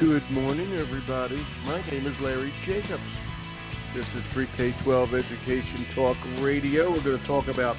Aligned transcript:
Good 0.00 0.30
morning, 0.30 0.74
everybody. 0.74 1.44
My 1.64 1.84
name 1.90 2.06
is 2.06 2.14
Larry 2.20 2.54
Jacobs. 2.64 3.02
This 3.96 4.06
is 4.14 4.22
Pre-K-12 4.32 5.08
Education 5.08 5.86
Talk 5.96 6.16
Radio. 6.40 6.92
We're 6.92 7.02
going 7.02 7.20
to 7.20 7.26
talk 7.26 7.48
about 7.48 7.74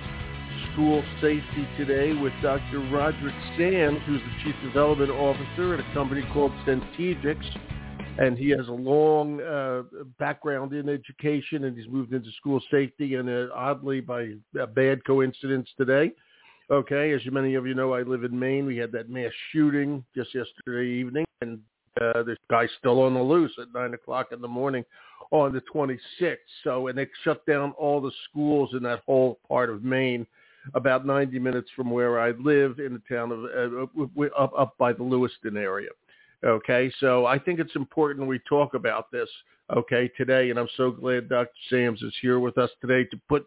school 0.74 1.02
safety 1.22 1.66
today 1.78 2.12
with 2.12 2.34
Dr. 2.42 2.80
Roderick 2.92 3.34
Sams, 3.58 4.00
who's 4.06 4.20
the 4.20 4.44
Chief 4.44 4.56
Development 4.62 5.10
Officer 5.12 5.76
at 5.76 5.80
a 5.80 5.94
company 5.94 6.28
called 6.34 6.52
Centegix. 6.68 7.42
And 8.18 8.38
he 8.38 8.50
has 8.50 8.68
a 8.68 8.74
long 8.74 9.40
uh, 9.40 9.84
background 10.20 10.74
in 10.74 10.90
education, 10.90 11.64
and 11.64 11.78
he's 11.78 11.88
moved 11.88 12.12
into 12.12 12.32
school 12.34 12.62
safety. 12.70 13.16
And 13.16 13.30
uh, 13.30 13.46
oddly, 13.56 14.02
by 14.02 14.34
a 14.60 14.68
bad 14.68 15.06
coincidence 15.06 15.70
today, 15.78 16.12
okay, 16.70 17.14
as 17.14 17.22
many 17.32 17.56
of 17.56 17.66
you 17.66 17.76
know, 17.76 17.94
I 17.94 18.02
live 18.02 18.26
in 18.26 18.38
Maine. 18.38 18.66
We 18.66 18.76
had 18.76 18.92
that 18.92 19.10
mass 19.10 19.32
shooting 19.54 20.04
just 20.14 20.36
yesterday 20.36 20.90
evening, 20.90 21.24
and 21.40 21.62
uh, 22.02 22.24
this 22.24 22.38
guy's 22.50 22.70
still 22.78 23.02
on 23.02 23.14
the 23.14 23.22
loose 23.22 23.54
at 23.62 23.68
nine 23.74 23.94
o'clock 23.94 24.28
in 24.32 24.42
the 24.42 24.48
morning 24.48 24.84
on 25.32 25.54
the 25.54 25.62
26th. 25.74 26.38
So, 26.64 26.88
and 26.88 26.98
they 26.98 27.08
shut 27.24 27.46
down 27.46 27.72
all 27.78 28.02
the 28.02 28.12
schools 28.30 28.72
in 28.74 28.84
that 28.84 29.02
whole 29.06 29.40
part 29.48 29.70
of 29.70 29.84
Maine, 29.84 30.26
about 30.74 31.06
90 31.06 31.40
minutes 31.40 31.70
from 31.76 31.92
where 31.92 32.20
I 32.20 32.32
live 32.32 32.80
in 32.80 32.94
the 32.94 33.16
town 33.16 33.32
of 33.32 33.44
uh, 33.44 34.32
up 34.38 34.54
up 34.58 34.78
by 34.78 34.94
the 34.94 35.04
Lewiston 35.04 35.58
area. 35.58 35.90
Okay, 36.44 36.92
so 37.00 37.26
I 37.26 37.38
think 37.38 37.60
it's 37.60 37.76
important 37.76 38.28
we 38.28 38.40
talk 38.48 38.74
about 38.74 39.12
this. 39.12 39.30
Okay, 39.76 40.10
today, 40.18 40.50
and 40.50 40.58
I'm 40.58 40.70
so 40.78 40.90
glad 40.90 41.30
Dr. 41.30 41.52
Sams 41.70 42.02
is 42.02 42.14
here 42.22 42.40
with 42.40 42.58
us 42.58 42.70
today 42.82 43.04
to 43.12 43.20
put 43.28 43.46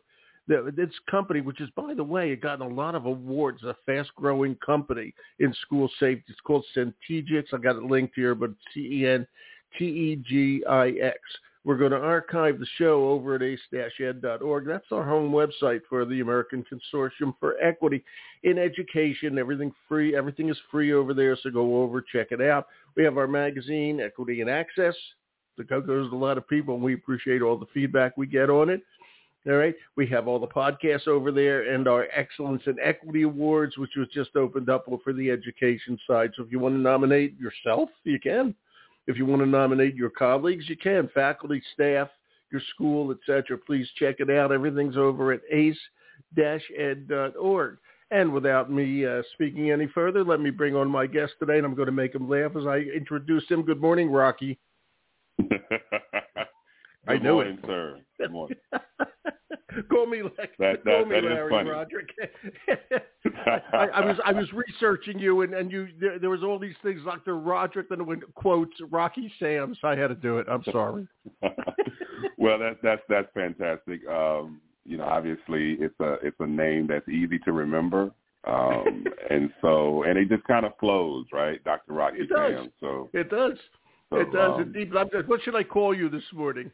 this 0.49 0.91
company, 1.11 1.41
which 1.41 1.61
is, 1.61 1.71
by 1.77 1.95
the 1.95 2.05
way, 2.05 2.33
it 2.33 2.41
gotten 2.41 2.71
a 2.71 2.75
lot 2.75 2.95
of 2.95 3.07
awards, 3.07 3.63
a 3.63 3.77
fast-growing 3.87 4.57
company 4.57 5.15
in 5.39 5.55
school 5.63 5.89
safety. 6.01 6.25
It's 6.29 6.41
called 6.41 6.65
Centegix. 6.77 7.53
I 7.53 7.59
got 7.59 7.77
it 7.77 7.85
linked 7.85 8.15
here, 8.15 8.35
but 8.35 8.51
C-E-N-T-E-G-I-X. 8.75 9.29
We're 11.65 11.77
going 11.77 11.93
to 11.93 12.01
archive 12.01 12.59
the 12.59 12.67
show 12.77 13.09
over 13.09 13.37
at 13.37 13.43
ace-ed.org. 13.43 14.67
That's 14.67 14.91
our 14.91 15.05
home 15.05 15.31
website 15.31 15.83
for 15.89 16.05
the 16.05 16.21
American 16.21 16.65
Consortium 16.65 17.37
for 17.39 17.55
Equity 17.63 18.03
in 18.43 18.59
Education. 18.59 19.39
Everything 19.39 19.73
free. 19.89 20.17
Everything 20.17 20.49
is 20.49 20.59
free 20.73 20.93
over 20.93 21.15
there, 21.15 21.37
so 21.41 21.51
go 21.51 21.81
over, 21.83 22.03
check 22.03 22.33
it 22.33 22.41
out. 22.41 22.67
We 22.97 23.05
have 23.05 23.17
our 23.17 23.29
magazine, 23.29 24.01
Equity 24.01 24.41
and 24.41 24.51
Access. 24.51 24.97
The 25.57 25.63
goes 25.63 25.85
to 25.87 26.17
a 26.17 26.17
lot 26.17 26.37
of 26.37 26.49
people, 26.49 26.75
and 26.75 26.83
we 26.83 26.95
appreciate 26.95 27.43
all 27.43 27.57
the 27.57 27.67
feedback 27.73 28.17
we 28.17 28.27
get 28.27 28.51
on 28.51 28.69
it. 28.69 28.83
All 29.47 29.55
right. 29.55 29.75
We 29.97 30.07
have 30.07 30.29
all 30.29 30.39
the 30.39 30.47
podcasts 30.47 31.09
over 31.09 31.33
there 31.33 31.75
and 31.75 31.89
our 31.89 32.07
Excellence 32.15 32.63
in 32.67 32.77
Equity 32.81 33.23
Awards, 33.23 33.77
which 33.77 33.97
was 33.97 34.07
just 34.15 34.37
opened 34.37 34.71
up 34.71 34.87
for 35.03 35.13
the 35.13 35.31
education 35.31 35.99
side. 36.07 36.31
So 36.37 36.45
if 36.45 36.53
you 36.53 36.61
want 36.61 36.77
to 36.77 36.81
nominate 36.81 37.37
yourself, 37.41 37.89
you 38.05 38.21
can. 38.21 38.55
If 39.09 39.17
you 39.17 39.27
want 39.27 39.43
to 39.43 39.47
nominate 39.47 39.97
your 39.97 40.11
colleagues, 40.11 40.69
you 40.69 40.77
can. 40.77 41.11
Faculty, 41.13 41.61
staff, 41.75 42.09
your 42.53 42.61
school, 42.73 43.11
etc. 43.11 43.59
Please 43.59 43.89
check 43.99 44.21
it 44.21 44.31
out. 44.31 44.53
Everything's 44.53 44.97
over 44.97 45.33
at 45.33 45.41
ace-ed.org. 45.51 45.79
And 48.13 48.33
without 48.33 48.71
me 48.71 49.05
uh, 49.07 49.23
speaking 49.33 49.73
any 49.73 49.89
further, 49.89 50.23
let 50.23 50.39
me 50.39 50.51
bring 50.51 50.77
on 50.77 50.89
my 50.89 51.07
guest 51.07 51.33
today, 51.41 51.57
and 51.57 51.67
I'm 51.67 51.75
going 51.75 51.87
to 51.87 51.93
make 51.93 52.15
him 52.15 52.29
laugh 52.29 52.53
as 52.57 52.67
I 52.67 52.77
introduce 52.95 53.49
him. 53.49 53.63
Good 53.63 53.81
morning, 53.81 54.11
Rocky. 54.11 54.59
I 57.09 57.17
know 57.17 57.37
morning, 57.37 57.59
it. 57.61 57.67
sir. 57.67 57.99
Good 58.19 58.31
morning. 58.31 58.59
Call 59.91 60.07
me 60.07 60.23
like 60.23 60.53
that, 60.59 60.85
that, 60.85 60.85
call 60.85 61.05
me 61.07 61.21
Larry 61.21 61.65
Roderick. 61.65 62.11
I, 63.47 63.89
I, 63.95 64.05
was 64.05 64.17
I 64.25 64.33
was 64.33 64.53
researching 64.53 65.19
you 65.19 65.43
and, 65.43 65.55
and 65.55 65.71
you 65.71 65.89
there, 66.01 66.19
there 66.19 66.31
was 66.31 66.43
all 66.43 66.59
these 66.59 66.75
things 66.83 67.01
Dr. 67.05 67.39
Roderick 67.39 67.89
then 67.89 68.05
when 68.07 68.21
quotes 68.35 68.73
Rocky 68.91 69.33
Sams. 69.39 69.79
I 69.83 69.97
had 69.97 70.09
to 70.09 70.15
do 70.15 70.39
it. 70.39 70.47
I'm 70.51 70.65
sorry. 70.71 71.07
well, 72.39 72.59
that's 72.59 72.79
that's 72.83 73.03
that's 73.09 73.29
fantastic. 73.35 74.07
Um, 74.09 74.61
you 74.85 74.97
know, 74.97 75.05
obviously 75.05 75.75
it's 75.81 75.99
a 76.01 76.15
it's 76.23 76.37
a 76.41 76.47
name 76.47 76.87
that's 76.87 77.09
easy 77.09 77.39
to 77.41 77.53
remember. 77.53 78.11
Um, 78.47 79.05
and 79.31 79.51
so 79.61 80.03
and 80.05 80.19
it 80.19 80.29
just 80.29 80.45
kind 80.45 80.67
of 80.67 80.73
flows, 80.79 81.27
right, 81.33 81.63
Dr. 81.65 81.93
Rocky 81.93 82.21
it 82.21 82.29
does. 82.29 82.53
Sams. 82.57 82.73
So 82.81 83.11
it 83.13 83.31
does. 83.31 83.59
So, 84.11 84.19
it 84.19 84.33
does 84.33 84.57
um, 84.57 84.63
indeed. 84.63 84.93
What 84.93 85.43
should 85.43 85.57
I 85.57 85.63
call 85.63 85.97
you 85.97 86.11
this 86.11 86.25
morning? 86.35 86.71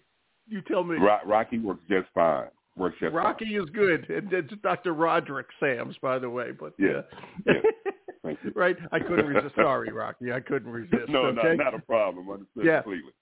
You 0.48 0.62
tell 0.62 0.82
me. 0.82 0.96
Rocky 0.96 1.58
works 1.58 1.82
just 1.88 2.08
fine. 2.14 2.48
Rocky 2.78 3.56
is 3.56 3.68
good. 3.70 4.08
And 4.08 4.32
it's 4.32 4.52
Dr. 4.62 4.94
Roderick 4.94 5.46
Sams, 5.60 5.96
by 6.00 6.18
the 6.18 6.30
way. 6.30 6.52
But 6.58 6.74
yeah. 6.78 6.88
Uh, 6.88 7.02
yeah. 7.46 7.52
Thank 8.22 8.38
you. 8.44 8.52
right? 8.54 8.76
I 8.92 8.98
couldn't 8.98 9.26
resist. 9.26 9.54
Sorry, 9.54 9.92
Rocky. 9.92 10.32
I 10.32 10.40
couldn't 10.40 10.70
resist. 10.70 11.08
no, 11.08 11.26
okay? 11.26 11.56
not, 11.56 11.72
not 11.72 11.74
a 11.74 11.78
problem. 11.78 12.30
Understood 12.30 12.64
yeah. 12.64 12.82
completely. 12.82 13.12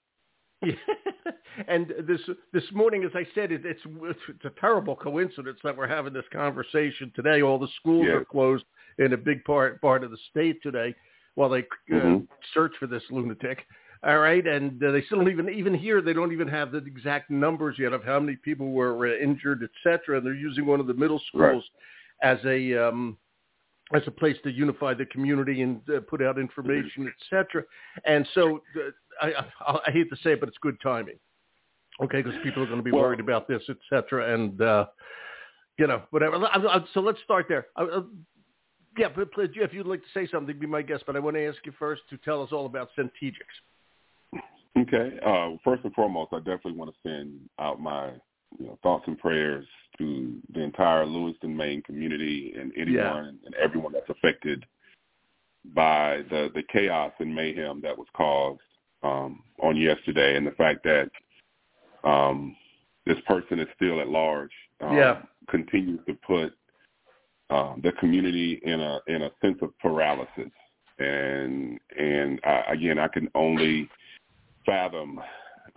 Yeah. 0.63 0.73
and 1.67 1.93
this 2.07 2.19
this 2.51 2.63
morning, 2.73 3.03
as 3.03 3.11
I 3.13 3.25
said, 3.35 3.51
it, 3.51 3.65
it's 3.65 3.81
it's 3.85 4.45
a 4.45 4.59
terrible 4.59 4.95
coincidence 4.95 5.59
that 5.63 5.77
we're 5.77 5.87
having 5.87 6.13
this 6.13 6.25
conversation 6.33 7.11
today. 7.15 7.41
All 7.41 7.59
the 7.59 7.67
schools 7.79 8.07
are 8.07 8.25
closed 8.25 8.65
in 8.97 9.13
a 9.13 9.17
big 9.17 9.43
part 9.43 9.79
part 9.81 10.03
of 10.03 10.11
the 10.11 10.17
state 10.31 10.61
today, 10.63 10.95
while 11.35 11.49
they 11.49 11.59
uh, 11.59 11.93
mm-hmm. 11.93 12.23
search 12.53 12.73
for 12.79 12.87
this 12.87 13.03
lunatic. 13.11 13.59
All 14.03 14.19
right, 14.19 14.45
and 14.45 14.83
uh, 14.83 14.91
they 14.91 15.01
still 15.03 15.17
don't 15.17 15.31
even 15.31 15.49
even 15.49 15.73
here 15.73 16.01
they 16.01 16.13
don't 16.13 16.31
even 16.31 16.47
have 16.47 16.71
the 16.71 16.77
exact 16.77 17.31
numbers 17.31 17.77
yet 17.79 17.93
of 17.93 18.03
how 18.03 18.19
many 18.19 18.35
people 18.35 18.71
were 18.71 19.07
uh, 19.07 19.17
injured, 19.17 19.63
et 19.63 19.71
cetera. 19.83 20.17
And 20.17 20.25
they're 20.25 20.33
using 20.33 20.65
one 20.65 20.79
of 20.79 20.87
the 20.87 20.93
middle 20.93 21.21
schools 21.27 21.63
right. 22.21 22.31
as 22.31 22.37
a 22.45 22.87
um, 22.87 23.17
as 23.95 24.03
a 24.05 24.11
place 24.11 24.37
to 24.43 24.51
unify 24.51 24.93
the 24.93 25.05
community 25.05 25.61
and 25.61 25.81
uh, 25.89 26.01
put 26.01 26.21
out 26.21 26.37
information, 26.37 27.07
et 27.07 27.13
cetera. 27.29 27.63
And 28.05 28.27
so 28.35 28.61
uh, 28.75 28.91
I, 29.25 29.45
I, 29.65 29.79
I 29.87 29.91
hate 29.91 30.09
to 30.11 30.15
say 30.17 30.33
it, 30.33 30.39
but 30.41 30.49
it's 30.49 30.57
good 30.61 30.77
timing. 30.81 31.17
Okay, 31.99 32.21
because 32.21 32.39
people 32.43 32.61
are 32.61 32.67
going 32.67 32.77
to 32.77 32.83
be 32.83 32.91
well, 32.91 33.01
worried 33.01 33.19
about 33.19 33.47
this, 33.47 33.63
et 33.69 33.77
cetera, 33.89 34.35
and 34.35 34.61
uh, 34.61 34.85
you 35.79 35.87
know 35.87 36.03
whatever. 36.11 36.37
So 36.93 36.99
let's 36.99 37.17
start 37.23 37.47
there. 37.49 37.67
Uh, 37.75 38.01
yeah, 38.95 39.07
but 39.15 39.31
please, 39.31 39.49
if 39.55 39.73
you'd 39.73 39.87
like 39.87 40.01
to 40.01 40.09
say 40.13 40.27
something, 40.31 40.59
be 40.59 40.67
my 40.67 40.83
guest. 40.83 41.05
But 41.07 41.15
I 41.15 41.19
want 41.19 41.35
to 41.35 41.47
ask 41.47 41.57
you 41.65 41.73
first 41.79 42.03
to 42.11 42.17
tell 42.17 42.43
us 42.43 42.49
all 42.51 42.67
about 42.67 42.89
Centegix. 42.95 43.33
Okay. 44.77 45.19
Uh, 45.25 45.57
first 45.63 45.83
and 45.83 45.93
foremost, 45.93 46.33
I 46.33 46.37
definitely 46.37 46.73
want 46.73 46.91
to 46.91 47.09
send 47.09 47.39
out 47.59 47.79
my 47.79 48.11
you 48.59 48.67
know, 48.67 48.77
thoughts 48.83 49.05
and 49.07 49.17
prayers 49.17 49.65
to 49.97 50.37
the 50.53 50.61
entire 50.61 51.05
Lewiston, 51.05 51.55
Maine 51.55 51.81
community 51.81 52.53
and 52.59 52.71
anyone 52.77 52.93
yeah. 52.95 53.45
and 53.45 53.55
everyone 53.55 53.93
that's 53.93 54.09
affected 54.09 54.65
by 55.73 56.21
the, 56.29 56.49
the 56.53 56.63
chaos 56.71 57.11
and 57.19 57.33
mayhem 57.33 57.81
that 57.81 57.97
was 57.97 58.07
caused 58.15 58.61
um, 59.03 59.43
on 59.61 59.75
yesterday 59.75 60.37
and 60.37 60.45
the 60.45 60.51
fact 60.51 60.83
that 60.83 61.09
um, 62.07 62.55
this 63.05 63.17
person 63.27 63.59
is 63.59 63.67
still 63.75 63.99
at 63.99 64.07
large 64.07 64.51
um, 64.81 64.95
yeah. 64.95 65.21
continues 65.49 65.99
to 66.07 66.13
put 66.25 66.53
um, 67.49 67.81
the 67.83 67.91
community 67.93 68.59
in 68.63 68.79
a 68.79 68.99
in 69.07 69.23
a 69.23 69.31
sense 69.41 69.57
of 69.61 69.77
paralysis. 69.79 70.51
And 70.99 71.79
and 71.97 72.39
I, 72.43 72.63
again, 72.69 72.99
I 72.99 73.07
can 73.07 73.29
only 73.35 73.89
fathom 74.67 75.19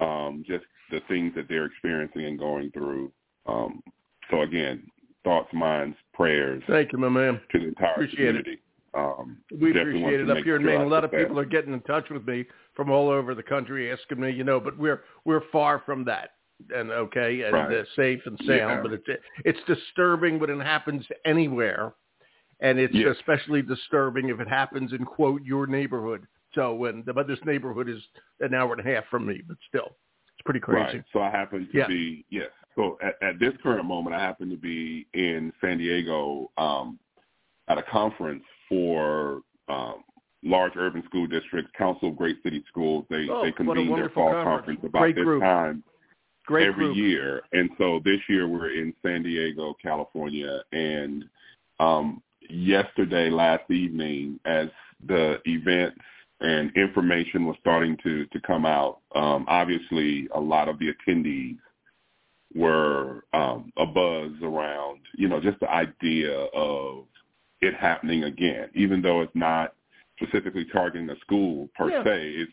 um, 0.00 0.44
just 0.46 0.64
the 0.90 1.00
things 1.08 1.32
that 1.36 1.46
they're 1.48 1.66
experiencing 1.66 2.26
and 2.26 2.38
going 2.38 2.70
through. 2.72 3.10
Um, 3.46 3.82
so 4.30 4.42
again, 4.42 4.82
thoughts, 5.24 5.48
minds, 5.52 5.96
prayers. 6.12 6.62
Thank 6.68 6.92
you, 6.92 6.98
my 6.98 7.08
man. 7.08 7.40
To 7.52 7.58
the 7.58 7.68
entire 7.68 7.92
appreciate 7.92 8.16
community. 8.16 8.52
It. 8.52 8.60
Um, 8.92 9.38
we 9.60 9.70
appreciate 9.70 10.20
it 10.20 10.30
up 10.30 10.38
here 10.38 10.56
in 10.56 10.64
Maine. 10.64 10.80
A 10.80 10.86
lot 10.86 11.04
of 11.04 11.12
that. 11.12 11.20
people 11.20 11.38
are 11.38 11.44
getting 11.44 11.72
in 11.72 11.80
touch 11.82 12.10
with 12.10 12.26
me 12.26 12.44
from 12.74 12.90
all 12.90 13.08
over 13.08 13.36
the 13.36 13.42
country, 13.42 13.92
asking 13.92 14.20
me, 14.20 14.32
you 14.32 14.42
know, 14.42 14.58
but 14.58 14.76
we're 14.76 15.02
we're 15.24 15.42
far 15.52 15.80
from 15.86 16.04
that, 16.06 16.30
and 16.74 16.90
okay, 16.90 17.42
and 17.42 17.52
right. 17.52 17.72
uh, 17.72 17.84
safe 17.94 18.20
and 18.26 18.36
sound. 18.38 18.48
Yeah. 18.48 18.80
But 18.82 18.92
it's 18.94 19.06
it's 19.44 19.58
disturbing 19.68 20.40
when 20.40 20.50
it 20.50 20.64
happens 20.64 21.06
anywhere, 21.24 21.92
and 22.58 22.80
it's 22.80 22.94
yes. 22.94 23.14
especially 23.16 23.62
disturbing 23.62 24.28
if 24.28 24.40
it 24.40 24.48
happens 24.48 24.92
in 24.92 25.04
quote 25.04 25.42
your 25.44 25.68
neighborhood. 25.68 26.26
So 26.54 26.74
when 26.74 27.02
but 27.02 27.26
this 27.26 27.38
neighborhood 27.44 27.88
is 27.88 28.02
an 28.40 28.54
hour 28.54 28.74
and 28.74 28.86
a 28.86 28.94
half 28.94 29.04
from 29.10 29.26
me, 29.26 29.42
but 29.46 29.56
still, 29.68 29.86
it's 29.86 30.44
pretty 30.44 30.60
crazy. 30.60 30.98
Right. 30.98 31.04
So 31.12 31.20
I 31.20 31.30
happen 31.30 31.68
to 31.70 31.78
yeah. 31.78 31.86
be 31.86 32.24
yes. 32.30 32.48
So 32.76 32.98
at, 33.02 33.14
at 33.22 33.38
this 33.38 33.52
current 33.62 33.84
moment, 33.84 34.16
I 34.16 34.20
happen 34.20 34.48
to 34.50 34.56
be 34.56 35.06
in 35.14 35.52
San 35.60 35.78
Diego 35.78 36.50
um, 36.56 36.98
at 37.68 37.78
a 37.78 37.82
conference 37.82 38.42
for 38.68 39.42
um, 39.68 40.04
large 40.42 40.72
urban 40.76 41.02
school 41.06 41.26
districts, 41.26 41.70
Council 41.76 42.08
of 42.08 42.16
Great 42.16 42.42
City 42.42 42.64
Schools. 42.68 43.04
They 43.10 43.28
oh, 43.30 43.44
they 43.44 43.52
convene 43.52 43.94
their 43.94 44.10
fall 44.10 44.32
conference, 44.32 44.44
conference 44.44 44.80
about 44.84 45.00
Great 45.00 45.16
this 45.16 45.24
group. 45.24 45.42
time 45.42 45.82
Great 46.46 46.68
every 46.68 46.86
group. 46.86 46.96
year. 46.96 47.42
And 47.52 47.70
so 47.78 48.00
this 48.04 48.20
year 48.28 48.48
we're 48.48 48.72
in 48.72 48.92
San 49.04 49.22
Diego, 49.22 49.76
California, 49.80 50.62
and 50.72 51.24
um, 51.78 52.22
yesterday, 52.48 53.30
last 53.30 53.70
evening, 53.70 54.40
as 54.44 54.68
the 55.06 55.40
events 55.44 56.00
and 56.40 56.74
information 56.76 57.46
was 57.46 57.56
starting 57.60 57.96
to 58.02 58.26
to 58.26 58.40
come 58.40 58.64
out. 58.66 59.00
Um, 59.14 59.44
obviously, 59.48 60.28
a 60.34 60.40
lot 60.40 60.68
of 60.68 60.78
the 60.78 60.92
attendees 60.92 61.58
were 62.54 63.24
um, 63.32 63.72
a 63.76 63.86
buzz 63.86 64.32
around, 64.42 65.00
you 65.16 65.28
know, 65.28 65.40
just 65.40 65.60
the 65.60 65.70
idea 65.70 66.32
of 66.32 67.04
it 67.60 67.74
happening 67.74 68.24
again, 68.24 68.68
even 68.74 69.02
though 69.02 69.20
it's 69.20 69.34
not 69.34 69.74
specifically 70.20 70.66
targeting 70.72 71.08
a 71.10 71.18
school 71.20 71.68
per 71.76 71.90
yeah. 71.90 72.04
se. 72.04 72.34
It's 72.36 72.52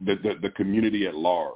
the, 0.00 0.14
the, 0.16 0.34
the 0.42 0.50
community 0.50 1.06
at 1.06 1.14
large 1.14 1.54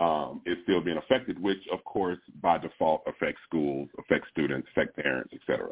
um, 0.00 0.40
is 0.46 0.56
still 0.64 0.80
being 0.80 0.96
affected, 0.96 1.40
which 1.40 1.58
of 1.72 1.84
course 1.84 2.18
by 2.42 2.58
default 2.58 3.02
affects 3.06 3.40
schools, 3.46 3.88
affects 3.98 4.28
students, 4.32 4.68
affects 4.72 4.94
parents, 5.00 5.30
et 5.32 5.40
cetera. 5.46 5.70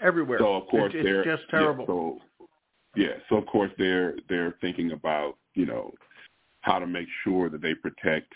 Everywhere. 0.00 0.38
So 0.38 0.54
of 0.54 0.66
course 0.68 0.92
it's, 0.94 1.04
they're 1.04 1.24
just 1.24 1.48
terrible. 1.50 1.82
Yeah, 1.82 1.86
so 1.86 2.20
yeah, 2.94 3.14
so 3.28 3.36
of 3.36 3.46
course 3.46 3.70
they're 3.78 4.14
they're 4.28 4.56
thinking 4.60 4.92
about 4.92 5.36
you 5.54 5.66
know 5.66 5.92
how 6.60 6.78
to 6.78 6.86
make 6.86 7.08
sure 7.24 7.48
that 7.48 7.62
they 7.62 7.74
protect 7.74 8.32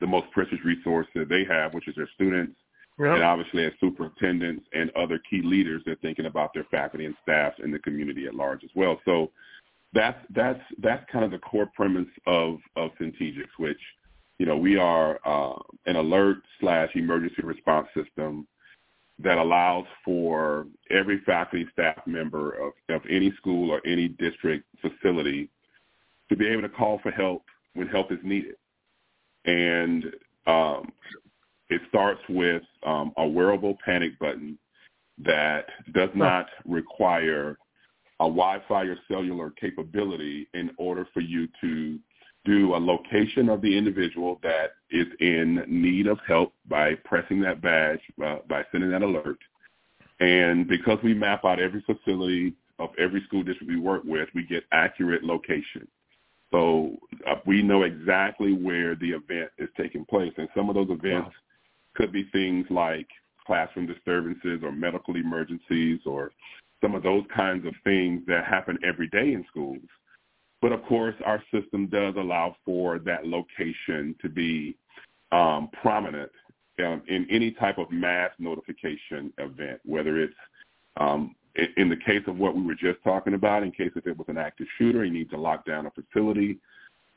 the 0.00 0.06
most 0.06 0.30
precious 0.32 0.58
resource 0.64 1.06
that 1.14 1.28
they 1.28 1.44
have, 1.44 1.72
which 1.72 1.86
is 1.88 1.94
their 1.94 2.08
students, 2.14 2.56
Yep. 2.98 3.14
and 3.14 3.22
obviously 3.24 3.64
as 3.64 3.72
superintendents 3.80 4.64
and 4.72 4.90
other 4.94 5.18
key 5.28 5.42
leaders, 5.42 5.82
they're 5.84 5.96
thinking 5.96 6.26
about 6.26 6.54
their 6.54 6.66
faculty 6.70 7.06
and 7.06 7.16
staff 7.22 7.54
and 7.58 7.74
the 7.74 7.78
community 7.80 8.26
at 8.26 8.34
large 8.34 8.62
as 8.62 8.70
well. 8.76 9.00
So 9.04 9.32
that's 9.92 10.18
that's 10.34 10.60
that's 10.78 11.04
kind 11.10 11.24
of 11.24 11.30
the 11.32 11.38
core 11.38 11.70
premise 11.74 12.06
of 12.26 12.58
of 12.76 12.90
Centegix, 13.00 13.46
which 13.58 13.80
you 14.38 14.46
know 14.46 14.56
we 14.56 14.76
are 14.76 15.18
uh, 15.24 15.58
an 15.86 15.96
alert 15.96 16.38
slash 16.60 16.90
emergency 16.94 17.42
response 17.42 17.88
system 17.96 18.46
that 19.18 19.38
allows 19.38 19.86
for 20.04 20.66
every 20.90 21.20
faculty 21.24 21.66
staff 21.72 22.00
member 22.06 22.52
of, 22.52 22.72
of 22.88 23.02
any 23.08 23.32
school 23.36 23.70
or 23.70 23.80
any 23.86 24.08
district 24.08 24.64
facility 24.80 25.48
to 26.28 26.36
be 26.36 26.48
able 26.48 26.62
to 26.62 26.68
call 26.68 26.98
for 27.02 27.10
help 27.10 27.44
when 27.74 27.86
help 27.86 28.10
is 28.10 28.18
needed. 28.22 28.56
And 29.44 30.04
um, 30.46 30.92
it 31.70 31.80
starts 31.88 32.20
with 32.28 32.62
um, 32.84 33.12
a 33.16 33.26
wearable 33.26 33.76
panic 33.84 34.18
button 34.18 34.58
that 35.18 35.66
does 35.92 36.10
not 36.14 36.46
require 36.64 37.56
a 38.20 38.24
Wi-Fi 38.24 38.82
or 38.84 38.96
cellular 39.08 39.50
capability 39.50 40.48
in 40.54 40.70
order 40.76 41.06
for 41.12 41.20
you 41.20 41.48
to 41.60 41.98
do 42.44 42.74
a 42.74 42.76
location 42.76 43.48
of 43.48 43.62
the 43.62 43.76
individual 43.76 44.38
that 44.42 44.72
is 44.90 45.06
in 45.20 45.64
need 45.66 46.06
of 46.06 46.18
help 46.26 46.52
by 46.68 46.94
pressing 47.04 47.40
that 47.40 47.62
badge, 47.62 48.00
uh, 48.24 48.38
by 48.48 48.62
sending 48.70 48.90
that 48.90 49.02
alert. 49.02 49.38
And 50.20 50.68
because 50.68 50.98
we 51.02 51.14
map 51.14 51.44
out 51.44 51.60
every 51.60 51.82
facility 51.82 52.54
of 52.78 52.90
every 52.98 53.22
school 53.26 53.42
district 53.42 53.70
we 53.70 53.78
work 53.78 54.02
with, 54.04 54.28
we 54.34 54.44
get 54.46 54.64
accurate 54.72 55.24
location. 55.24 55.88
So 56.52 56.96
uh, 57.28 57.36
we 57.46 57.62
know 57.62 57.82
exactly 57.82 58.52
where 58.52 58.94
the 58.94 59.10
event 59.10 59.50
is 59.58 59.68
taking 59.76 60.04
place. 60.04 60.32
And 60.36 60.48
some 60.54 60.68
of 60.68 60.74
those 60.74 60.90
events 60.90 61.28
wow. 61.28 61.32
could 61.94 62.12
be 62.12 62.28
things 62.32 62.66
like 62.70 63.08
classroom 63.46 63.86
disturbances 63.86 64.60
or 64.62 64.70
medical 64.70 65.16
emergencies 65.16 66.00
or 66.06 66.30
some 66.80 66.94
of 66.94 67.02
those 67.02 67.24
kinds 67.34 67.66
of 67.66 67.74
things 67.82 68.22
that 68.26 68.44
happen 68.44 68.78
every 68.86 69.08
day 69.08 69.32
in 69.32 69.44
schools. 69.50 69.80
But 70.64 70.72
of 70.72 70.82
course, 70.84 71.14
our 71.26 71.42
system 71.52 71.88
does 71.88 72.14
allow 72.16 72.56
for 72.64 72.98
that 73.00 73.26
location 73.26 74.14
to 74.22 74.30
be 74.30 74.78
um, 75.30 75.68
prominent 75.82 76.30
um, 76.78 77.02
in 77.06 77.26
any 77.30 77.50
type 77.50 77.76
of 77.76 77.90
mass 77.90 78.30
notification 78.38 79.30
event, 79.36 79.80
whether 79.84 80.18
it's 80.18 80.32
um, 80.96 81.36
in, 81.76 81.90
the 81.90 81.98
case 81.98 82.22
of 82.26 82.38
what 82.38 82.56
we 82.56 82.62
were 82.62 82.74
just 82.74 82.98
talking 83.04 83.34
about, 83.34 83.62
in 83.62 83.72
case 83.72 83.90
if 83.94 84.06
it 84.06 84.16
was 84.16 84.26
an 84.28 84.38
active 84.38 84.66
shooter, 84.78 85.04
he 85.04 85.10
needs 85.10 85.28
to 85.32 85.36
lock 85.36 85.66
down 85.66 85.84
a 85.84 85.90
facility, 85.90 86.58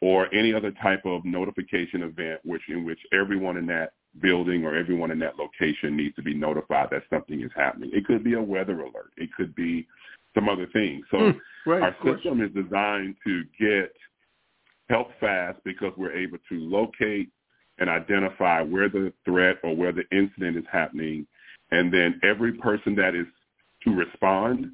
or 0.01 0.27
any 0.35 0.53
other 0.53 0.71
type 0.83 1.05
of 1.05 1.23
notification 1.23 2.01
event 2.01 2.41
which 2.44 2.63
in 2.67 2.83
which 2.83 2.99
everyone 3.13 3.55
in 3.55 3.65
that 3.67 3.94
building 4.21 4.65
or 4.65 4.75
everyone 4.75 5.09
in 5.09 5.19
that 5.19 5.38
location 5.38 5.95
needs 5.95 6.13
to 6.17 6.21
be 6.21 6.33
notified 6.33 6.89
that 6.91 7.03
something 7.09 7.41
is 7.41 7.51
happening. 7.55 7.91
It 7.94 8.05
could 8.05 8.25
be 8.25 8.33
a 8.33 8.41
weather 8.41 8.81
alert. 8.81 9.13
It 9.15 9.29
could 9.38 9.55
be 9.55 9.88
some 10.35 10.50
other 10.50 10.68
things. 10.74 11.06
So 11.12 11.18
mm, 11.18 11.35
right, 11.65 11.81
our 11.81 11.95
system 12.03 12.41
is 12.41 12.51
designed 12.53 13.15
to 13.25 13.44
get 13.59 13.91
help 14.89 15.09
fast 15.19 15.59
because 15.65 15.91
we're 15.97 16.15
able 16.15 16.38
to 16.50 16.56
locate 16.59 17.29
and 17.79 17.89
identify 17.89 18.62
where 18.62 18.89
the 18.89 19.13
threat 19.25 19.57
or 19.63 19.75
where 19.75 19.91
the 19.91 20.03
incident 20.12 20.57
is 20.57 20.63
happening. 20.71 21.27
And 21.71 21.94
then 21.94 22.19
every 22.24 22.53
person 22.53 22.95
that 22.95 23.13
is 23.13 23.27
to 23.83 23.91
respond, 23.91 24.71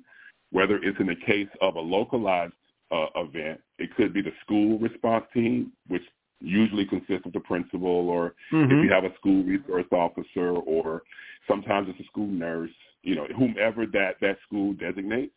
whether 0.52 0.78
it's 0.78 1.00
in 1.00 1.08
the 1.08 1.16
case 1.26 1.50
of 1.62 1.76
a 1.76 1.80
localized 1.80 2.54
uh, 2.92 3.08
event, 3.16 3.60
it 3.80 3.94
could 3.96 4.14
be 4.14 4.22
the 4.22 4.32
school 4.46 4.78
response 4.80 5.26
team, 5.34 5.72
which 5.88 6.04
usually 6.40 6.86
consists 6.86 7.26
of 7.26 7.34
the 7.34 7.40
principal 7.40 8.10
or 8.10 8.36
mm-hmm. 8.52 8.72
if 8.72 8.84
you 8.84 8.92
have 8.92 9.06
a 9.06 9.16
school 9.16 9.44
resource 9.44 9.86
officer 9.92 10.50
or 10.50 11.02
sometimes 11.48 11.88
it's 11.90 12.00
a 12.00 12.06
school 12.06 12.28
nurse, 12.28 12.72
you 13.02 13.16
know, 13.16 13.26
whomever 13.38 13.86
that, 13.88 14.16
that 14.22 14.38
school 14.46 14.74
designates. 14.74 15.34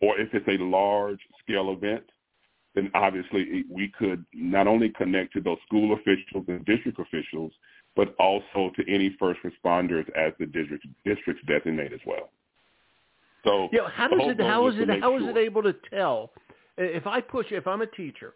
Or 0.00 0.18
if 0.18 0.28
it's 0.32 0.48
a 0.48 0.62
large 0.62 1.20
scale 1.42 1.72
event, 1.72 2.04
then 2.74 2.90
obviously 2.94 3.64
we 3.68 3.92
could 3.98 4.24
not 4.32 4.66
only 4.66 4.90
connect 4.90 5.32
to 5.34 5.40
those 5.40 5.58
school 5.66 5.94
officials 5.94 6.44
and 6.48 6.64
district 6.64 6.98
officials, 6.98 7.52
but 7.96 8.14
also 8.18 8.70
to 8.76 8.82
any 8.88 9.14
first 9.18 9.40
responders 9.44 10.08
as 10.16 10.32
the 10.38 10.46
district 10.46 10.86
districts 11.04 11.42
designate 11.46 11.92
as 11.92 12.00
well. 12.06 12.30
So 13.44 13.68
yeah, 13.72 13.88
how 13.92 14.08
does 14.08 14.20
it 14.22 14.40
how 14.40 14.68
is 14.68 14.74
it 14.78 14.88
how 15.00 15.18
sure. 15.18 15.30
is 15.30 15.36
it 15.36 15.38
able 15.38 15.62
to 15.62 15.74
tell 15.90 16.30
if 16.76 17.06
I 17.06 17.20
push 17.20 17.46
if 17.50 17.66
I'm 17.66 17.82
a 17.82 17.86
teacher 17.86 18.34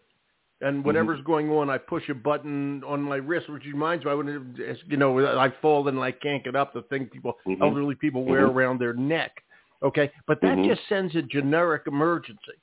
and 0.61 0.77
Mm-hmm. 0.77 0.87
whatever's 0.87 1.19
mm-hmm. 1.19 1.27
going 1.31 1.49
on, 1.51 1.69
I 1.69 1.77
push 1.77 2.07
a 2.09 2.13
button 2.13 2.83
on 2.85 3.01
my 3.01 3.17
wrist, 3.17 3.49
which 3.49 3.65
reminds 3.65 4.05
me, 4.05 4.11
I 4.11 4.13
wouldn't, 4.13 4.57
you 4.87 4.97
know, 4.97 5.37
I 5.37 5.53
fall 5.61 5.87
and 5.87 5.99
I 5.99 6.11
can't 6.11 6.43
get 6.43 6.55
up. 6.55 6.73
The 6.73 6.83
thing 6.83 7.07
people, 7.07 7.35
mm-hmm. 7.45 7.61
elderly 7.61 7.95
people 7.95 8.23
wear 8.23 8.47
mm-hmm. 8.47 8.57
around 8.57 8.79
their 8.79 8.93
neck. 8.93 9.43
Okay, 9.83 10.11
but 10.27 10.41
that 10.41 10.57
Mm-hmm. 10.57 10.69
just 10.69 10.81
sends 10.89 11.15
a 11.15 11.21
generic 11.21 11.83
emergency. 11.87 12.59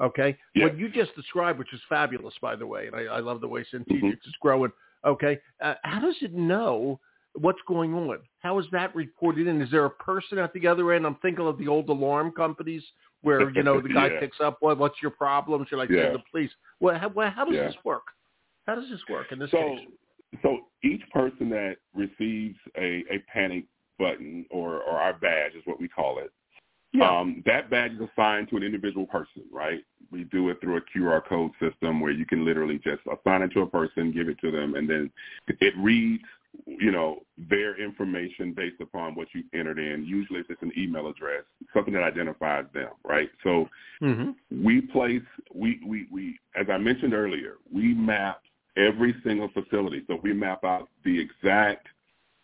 Okay, 0.00 0.36
Yeah. 0.54 0.64
what 0.64 0.78
you 0.78 0.88
just 0.88 1.14
described, 1.14 1.58
which 1.58 1.72
is 1.72 1.80
fabulous, 1.88 2.34
by 2.40 2.56
the 2.56 2.66
way, 2.66 2.86
and 2.88 2.96
I, 2.96 3.02
I 3.04 3.20
love 3.20 3.40
the 3.40 3.48
way 3.48 3.64
Centegix 3.72 4.02
Mhm. 4.02 4.12
is 4.26 4.34
growing. 4.40 4.72
Okay, 5.04 5.38
uh, 5.60 5.74
how 5.84 6.00
does 6.00 6.16
it 6.22 6.32
know 6.32 6.98
what's 7.34 7.60
going 7.68 7.94
on? 7.94 8.18
How 8.40 8.58
is 8.58 8.66
that 8.72 8.94
reported 8.96 9.46
in? 9.46 9.60
Is 9.60 9.70
there 9.70 9.84
a 9.84 9.90
person 9.90 10.38
at 10.38 10.52
the 10.52 10.66
other 10.66 10.92
end? 10.92 11.06
I'm 11.06 11.14
thinking 11.16 11.46
of 11.46 11.58
the 11.58 11.68
old 11.68 11.88
alarm 11.88 12.32
companies 12.32 12.82
where 13.22 13.50
you 13.50 13.62
know 13.62 13.80
the 13.80 13.88
guy 13.94 14.08
Yeah. 14.08 14.18
picks 14.20 14.40
up 14.40 14.56
what 14.60 14.78
what's 14.78 15.00
your 15.00 15.10
problem? 15.12 15.64
Should 15.68 15.78
I 15.80 15.86
Yeah. 15.86 16.04
call 16.06 16.12
the 16.14 16.24
police? 16.30 16.50
Well, 16.80 16.98
how, 16.98 17.08
well, 17.08 17.30
how 17.30 17.44
does 17.44 17.54
Yeah. 17.54 17.66
this 17.68 17.84
work? 17.84 18.06
How 18.66 18.74
does 18.74 18.88
this 18.88 19.06
work 19.08 19.30
in 19.30 19.38
this 19.38 19.50
So, 19.50 19.76
case? 19.76 19.88
so 20.42 20.68
each 20.82 21.02
person 21.10 21.48
that 21.50 21.76
receives 21.94 22.58
a, 22.76 23.04
a 23.10 23.18
panic 23.32 23.66
button 23.98 24.44
or, 24.50 24.80
or 24.82 24.98
our 24.98 25.12
badge 25.12 25.54
is 25.54 25.62
what 25.66 25.78
we 25.80 25.86
call 25.88 26.18
it. 26.18 26.32
That 27.54 27.70
badge 27.70 27.92
is 27.92 28.00
assigned 28.00 28.48
to 28.50 28.56
an 28.56 28.64
individual 28.64 29.06
person, 29.06 29.44
right? 29.52 29.84
We 30.10 30.24
do 30.24 30.48
it 30.48 30.60
through 30.60 30.78
a 30.78 30.80
QR 30.80 31.24
code 31.24 31.52
system 31.60 32.00
where 32.00 32.10
you 32.10 32.26
can 32.26 32.44
literally 32.44 32.80
just 32.82 33.02
assign 33.06 33.42
it 33.42 33.52
to 33.52 33.60
a 33.60 33.66
person, 33.66 34.10
give 34.10 34.28
it 34.28 34.40
to 34.40 34.50
them, 34.50 34.74
and 34.74 34.90
then 34.90 35.08
it 35.46 35.72
reads, 35.78 36.24
you 36.66 36.90
know, 36.90 37.20
their 37.38 37.80
information 37.80 38.54
based 38.54 38.80
upon 38.80 39.14
what 39.14 39.28
you 39.34 39.44
entered 39.54 39.78
in. 39.78 40.04
Usually 40.04 40.40
it's 40.40 40.62
an 40.62 40.72
email 40.76 41.06
address, 41.06 41.44
something 41.72 41.94
that 41.94 42.02
identifies 42.02 42.64
them, 42.74 42.90
right? 43.04 43.30
So 43.44 43.68
hmm 44.00 44.30
we 44.50 44.80
place 44.80 45.22
we, 45.54 45.80
we 45.86 46.08
we 46.10 46.40
as 46.56 46.66
I 46.68 46.78
mentioned 46.78 47.14
earlier, 47.14 47.58
we 47.72 47.94
map 47.94 48.40
every 48.76 49.14
single 49.24 49.48
facility. 49.50 50.02
So 50.08 50.18
we 50.24 50.32
map 50.32 50.64
out 50.64 50.88
the 51.04 51.20
exact 51.20 51.86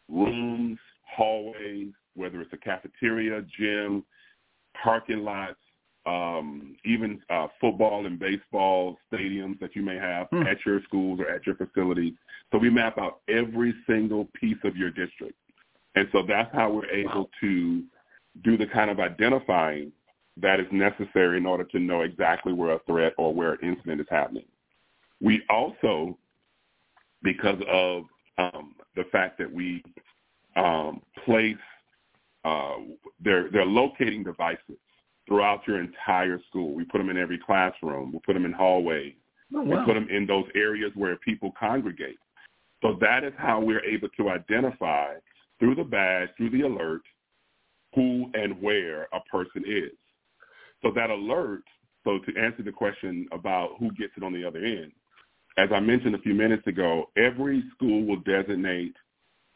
rooms, 0.09 0.79
hallways, 1.03 1.89
whether 2.15 2.41
it's 2.41 2.53
a 2.53 2.57
cafeteria, 2.57 3.43
gym, 3.59 4.05
parking 4.83 5.25
lots, 5.25 5.57
um, 6.07 6.77
even 6.85 7.21
uh, 7.31 7.49
football 7.61 8.07
and 8.07 8.19
baseball 8.19 8.97
stadiums 9.13 9.59
that 9.61 9.77
you 9.77 9.83
may 9.83 9.97
have 9.97 10.29
Hmm. 10.31 10.47
at 10.47 10.65
your 10.65 10.83
schools 10.83 11.21
or 11.21 11.29
at 11.29 11.47
your 11.47 11.57
facilities. 11.57 12.15
So 12.51 12.59
we 12.59 12.71
map 12.71 12.99
out 12.99 13.21
every 13.29 13.75
single 13.87 14.27
piece 14.35 14.63
of 14.65 14.77
your 14.77 14.91
district. 14.91 15.37
And 15.95 16.09
so 16.13 16.23
that's 16.23 16.53
how 16.55 16.71
we're 16.71 16.91
able 16.91 17.25
Wow. 17.25 17.31
to 17.41 17.85
do 18.43 18.57
the 18.57 18.67
kind 18.67 18.91
of 18.91 19.01
identifying 19.01 19.93
that 20.37 20.61
is 20.61 20.67
necessary 20.73 21.37
in 21.37 21.47
order 21.47 21.65
to 21.65 21.79
know 21.79 22.03
exactly 22.03 22.53
where 22.53 22.73
a 22.73 22.79
threat 22.81 23.13
or 23.19 23.35
where 23.35 23.55
an 23.55 23.59
incident 23.63 24.01
is 24.01 24.07
happening. 24.09 24.47
We 25.21 25.43
also, 25.51 26.17
because 27.23 27.61
of 27.69 28.05
um, 28.39 28.75
the 28.97 29.05
fact 29.13 29.37
that 29.39 29.53
we 29.53 29.83
um, 30.57 31.03
place, 31.25 31.57
uh, 32.45 32.77
they're, 33.23 33.51
they're 33.51 33.67
locating 33.67 34.25
devices 34.25 34.79
throughout 35.27 35.61
your 35.67 35.81
entire 35.81 36.41
school. 36.49 36.75
We 36.75 36.85
put 36.85 36.99
them 36.99 37.11
in 37.11 37.17
every 37.17 37.39
classroom. 37.39 38.13
We 38.13 38.19
put 38.25 38.35
them 38.35 38.45
in 38.45 38.53
hallways. 38.53 39.15
Oh, 39.55 39.63
We 39.63 39.77
put 39.85 39.95
them 39.95 40.09
in 40.11 40.27
those 40.27 40.47
areas 40.55 40.93
where 40.95 41.17
people 41.17 41.53
congregate. 41.59 42.19
So 42.83 42.97
that 43.01 43.25
is 43.25 43.33
how 43.37 43.61
we're 43.61 43.85
able 43.85 44.09
to 44.17 44.31
identify 44.31 45.15
through 45.59 45.75
the 45.75 45.85
badge, 45.85 46.31
through 46.37 46.51
the 46.51 46.63
alert, 46.63 47.03
who 47.95 48.31
and 48.35 48.61
where 48.63 49.03
a 49.13 49.21
person 49.31 49.65
is. 49.67 49.93
So 50.83 50.91
that 50.95 51.11
alert, 51.11 51.63
so 52.05 52.19
to 52.19 52.41
answer 52.41 52.63
the 52.63 52.73
question 52.73 53.27
about 53.33 53.77
who 53.79 53.91
gets 53.93 54.13
it 54.17 54.23
on 54.23 54.33
the 54.33 54.45
other 54.45 54.65
end, 54.65 54.93
as 55.59 55.69
I 55.75 55.81
mentioned 55.81 56.15
a 56.15 56.21
few 56.21 56.35
minutes 56.35 56.67
ago, 56.67 57.11
every 57.17 57.63
school 57.75 58.07
will 58.07 58.21
designate 58.21 58.95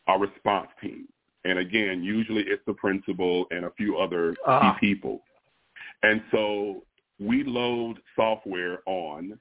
a 0.08 0.18
response 0.18 0.68
team. 0.82 1.06
And 1.44 1.58
again, 1.58 2.02
usually 2.02 2.42
it's 2.42 2.64
the 2.66 2.74
principal 2.74 3.46
and 3.50 3.64
a 3.66 3.70
few 3.72 3.98
other 3.98 4.34
Ah. 4.46 4.76
key 4.80 4.88
people. 4.88 5.22
And 6.02 6.22
so 6.30 6.84
we 7.18 7.44
load 7.44 8.00
software 8.16 8.80
on 8.86 9.38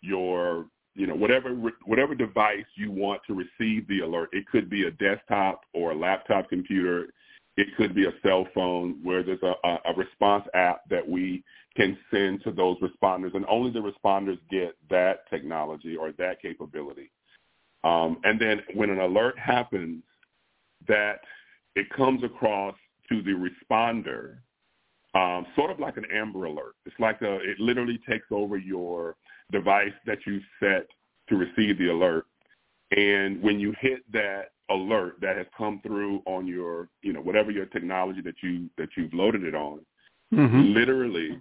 your 0.00 0.66
you 0.94 1.06
know 1.08 1.14
whatever 1.14 1.50
whatever 1.86 2.14
device 2.14 2.64
you 2.76 2.90
want 2.90 3.20
to 3.26 3.34
receive 3.34 3.86
the 3.88 4.00
alert. 4.00 4.28
It 4.32 4.46
could 4.46 4.70
be 4.70 4.84
a 4.84 4.90
desktop 4.92 5.64
or 5.72 5.90
a 5.92 5.94
laptop 5.94 6.48
computer. 6.48 7.08
It 7.56 7.68
could 7.76 7.94
be 7.94 8.06
a 8.06 8.12
cell 8.22 8.46
phone 8.54 9.00
where 9.02 9.22
there's 9.22 9.42
a, 9.42 9.54
a 9.84 9.94
response 9.96 10.44
app 10.54 10.88
that 10.90 11.08
we 11.08 11.42
can 11.76 11.96
send 12.10 12.42
to 12.44 12.52
those 12.52 12.76
responders, 12.78 13.34
and 13.34 13.44
only 13.48 13.70
the 13.70 13.80
responders 13.80 14.38
get 14.50 14.76
that 14.90 15.28
technology 15.30 15.96
or 15.96 16.12
that 16.12 16.40
capability. 16.40 17.10
Um, 17.82 18.18
and 18.24 18.40
then 18.40 18.60
when 18.74 18.90
an 18.90 19.00
alert 19.00 19.38
happens, 19.38 20.02
that 20.88 21.20
it 21.76 21.88
comes 21.90 22.22
across 22.22 22.74
to 23.08 23.22
the 23.22 23.32
responder, 23.32 24.36
um, 25.14 25.46
sort 25.54 25.70
of 25.70 25.78
like 25.78 25.96
an 25.96 26.06
Amber 26.12 26.46
Alert. 26.46 26.74
It's 26.86 26.98
like 26.98 27.20
a, 27.22 27.36
it 27.36 27.58
literally 27.60 28.00
takes 28.08 28.26
over 28.30 28.56
your 28.56 29.16
device 29.52 29.92
that 30.06 30.18
you 30.26 30.40
set 30.60 30.86
to 31.28 31.36
receive 31.36 31.78
the 31.78 31.88
alert. 31.88 32.26
And 32.96 33.42
when 33.42 33.58
you 33.58 33.74
hit 33.80 34.00
that 34.12 34.52
alert 34.70 35.16
that 35.20 35.36
has 35.36 35.46
come 35.56 35.80
through 35.86 36.22
on 36.26 36.46
your, 36.46 36.88
you 37.02 37.12
know, 37.12 37.20
whatever 37.20 37.50
your 37.50 37.66
technology 37.66 38.20
that 38.22 38.36
you 38.42 38.68
that 38.78 38.88
you've 38.96 39.12
loaded 39.12 39.44
it 39.44 39.54
on, 39.54 39.80
mm-hmm. 40.32 40.74
literally 40.74 41.40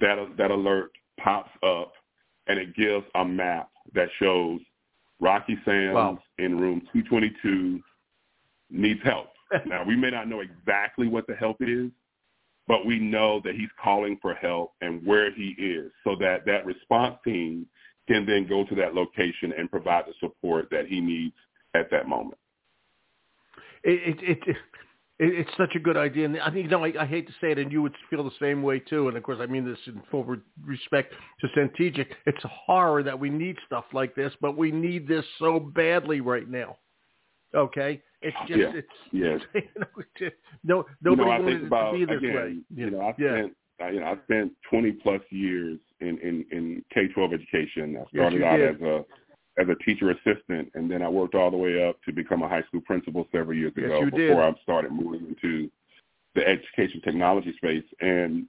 that 0.00 0.18
that 0.36 0.50
alert 0.50 0.90
pops 1.20 1.50
up 1.62 1.92
and 2.46 2.58
it 2.58 2.74
gives 2.76 3.04
a 3.14 3.24
map 3.24 3.70
that 3.94 4.08
shows 4.18 4.60
Rocky 5.20 5.56
Sams 5.64 5.94
wow. 5.94 6.18
in 6.38 6.58
room 6.58 6.80
222 6.92 7.80
needs 8.70 9.00
help. 9.02 9.28
now 9.66 9.84
we 9.84 9.96
may 9.96 10.10
not 10.10 10.28
know 10.28 10.40
exactly 10.40 11.08
what 11.08 11.26
the 11.26 11.34
help 11.34 11.56
is, 11.60 11.90
but 12.66 12.86
we 12.86 12.98
know 12.98 13.40
that 13.44 13.54
he's 13.54 13.68
calling 13.82 14.18
for 14.22 14.34
help 14.34 14.72
and 14.80 15.04
where 15.06 15.32
he 15.32 15.54
is 15.58 15.92
so 16.02 16.16
that 16.20 16.46
that 16.46 16.64
response 16.64 17.16
team 17.24 17.66
can 18.08 18.26
then 18.26 18.46
go 18.46 18.64
to 18.64 18.74
that 18.74 18.94
location 18.94 19.52
and 19.56 19.70
provide 19.70 20.04
the 20.06 20.14
support 20.20 20.68
that 20.70 20.86
he 20.86 21.00
needs 21.00 21.34
at 21.74 21.90
that 21.90 22.08
moment. 22.08 22.38
It, 23.82 24.18
it, 24.22 24.38
it, 24.46 24.56
it's 25.18 25.50
such 25.56 25.74
a 25.74 25.78
good 25.78 25.96
idea. 25.96 26.24
And 26.24 26.40
I 26.40 26.50
think, 26.50 26.64
you 26.64 26.70
know, 26.70 26.84
I, 26.84 26.92
I 27.00 27.06
hate 27.06 27.26
to 27.26 27.32
say 27.40 27.52
it, 27.52 27.58
and 27.58 27.70
you 27.70 27.82
would 27.82 27.94
feel 28.10 28.24
the 28.24 28.30
same 28.40 28.62
way 28.62 28.78
too. 28.78 29.08
And 29.08 29.16
of 29.16 29.22
course, 29.22 29.38
I 29.40 29.46
mean 29.46 29.64
this 29.64 29.78
in 29.86 30.02
full 30.10 30.24
respect 30.64 31.14
to 31.40 31.48
Centegix. 31.48 32.06
It's 32.26 32.44
a 32.44 32.48
horror 32.48 33.02
that 33.02 33.18
we 33.18 33.30
need 33.30 33.56
stuff 33.66 33.84
like 33.92 34.14
this, 34.14 34.32
but 34.40 34.56
we 34.56 34.72
need 34.72 35.06
this 35.06 35.24
so 35.38 35.60
badly 35.60 36.20
right 36.20 36.48
now. 36.48 36.78
Okay, 37.54 38.02
it's 38.24 38.36
just 38.48 38.60
yeah. 38.60 38.72
it's 38.74 38.88
yes. 39.12 39.40
you 39.54 39.80
know, 39.80 39.86
just, 40.18 40.34
no 40.64 40.84
nobody 41.02 41.22
you 41.22 41.38
know, 41.38 41.44
wanted 41.44 41.66
about, 41.66 41.92
to 41.92 41.98
be 41.98 42.04
this 42.04 42.18
again, 42.18 42.34
way. 42.34 42.58
You 42.74 42.90
know, 42.90 43.00
I 43.00 43.14
yeah. 43.18 43.38
spent 43.38 43.56
uh, 43.82 43.88
you 43.88 44.00
know 44.00 44.06
I 44.06 44.14
spent 44.24 44.52
twenty 44.68 44.92
plus 44.92 45.22
years 45.30 45.78
in 46.00 46.18
in 46.18 46.44
in 46.50 46.84
K 46.92 47.08
twelve 47.08 47.32
education. 47.32 47.96
I 48.00 48.10
started 48.10 48.40
yes, 48.40 48.48
out 48.48 48.56
did. 48.56 48.74
as 48.76 48.80
a 48.82 49.04
as 49.56 49.68
a 49.68 49.84
teacher 49.84 50.10
assistant, 50.10 50.70
and 50.74 50.90
then 50.90 51.02
I 51.02 51.08
worked 51.08 51.34
all 51.34 51.50
the 51.50 51.56
way 51.56 51.86
up 51.86 51.96
to 52.04 52.12
become 52.12 52.42
a 52.42 52.48
high 52.48 52.62
school 52.62 52.80
principal 52.80 53.26
several 53.30 53.56
years 53.56 53.72
yes, 53.76 53.86
ago 53.86 54.00
you 54.00 54.10
before 54.10 54.42
did. 54.42 54.54
I 54.56 54.62
started 54.62 54.92
moving 54.92 55.26
into 55.28 55.70
the 56.34 56.46
education 56.46 57.00
technology 57.02 57.54
space. 57.56 57.84
And 58.00 58.46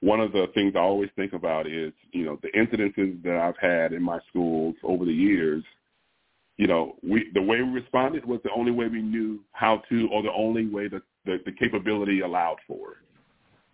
one 0.00 0.20
of 0.20 0.32
the 0.32 0.46
things 0.54 0.74
I 0.76 0.80
always 0.80 1.10
think 1.16 1.32
about 1.32 1.66
is, 1.66 1.92
you 2.12 2.24
know, 2.24 2.38
the 2.42 2.48
incidences 2.48 3.22
that 3.22 3.36
I've 3.36 3.58
had 3.60 3.92
in 3.92 4.02
my 4.02 4.18
schools 4.28 4.74
over 4.82 5.04
the 5.04 5.12
years. 5.12 5.64
You 6.58 6.66
know, 6.66 6.96
we 7.02 7.30
the 7.34 7.42
way 7.42 7.62
we 7.62 7.70
responded 7.70 8.24
was 8.24 8.40
the 8.44 8.52
only 8.52 8.72
way 8.72 8.88
we 8.88 9.02
knew 9.02 9.42
how 9.52 9.82
to, 9.88 10.08
or 10.12 10.22
the 10.22 10.32
only 10.32 10.66
way 10.66 10.88
that 10.88 11.02
the, 11.24 11.38
the 11.44 11.52
capability 11.52 12.20
allowed 12.20 12.58
for. 12.66 12.98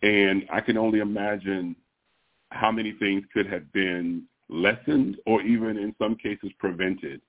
And 0.03 0.45
I 0.53 0.61
can 0.61 0.77
only 0.77 1.01
imagine 1.01 1.75
how 2.51 2.71
many 2.71 2.93
things 2.93 3.25
could 3.33 3.47
have 3.47 3.71
been 3.73 4.25
lessened 4.49 5.17
or 5.27 5.43
even 5.43 5.77
in 5.77 5.95
some 5.99 6.15
cases 6.17 6.51
prevented 6.59 7.21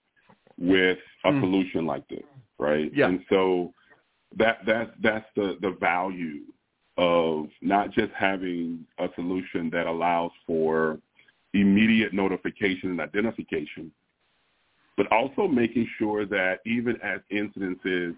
with 0.57 0.99
a 1.25 1.31
mm. 1.31 1.41
solution 1.41 1.85
like 1.85 2.07
this, 2.09 2.23
right? 2.57 2.91
Yeah. 2.93 3.07
And 3.07 3.21
so 3.29 3.73
that 4.37 4.59
that's 4.65 4.91
that's 5.01 5.25
the 5.35 5.57
the 5.61 5.71
value 5.79 6.41
of 6.97 7.47
not 7.61 7.91
just 7.91 8.11
having 8.13 8.85
a 8.99 9.07
solution 9.15 9.69
that 9.71 9.87
allows 9.87 10.31
for 10.45 10.99
immediate 11.53 12.13
notification 12.13 12.91
and 12.91 13.01
identification, 13.01 13.91
but 14.99 15.09
also 15.13 15.47
making 15.47 15.87
sure 15.97 16.25
that 16.25 16.59
even 16.65 16.99
as 17.01 17.21
incidences 17.31 18.13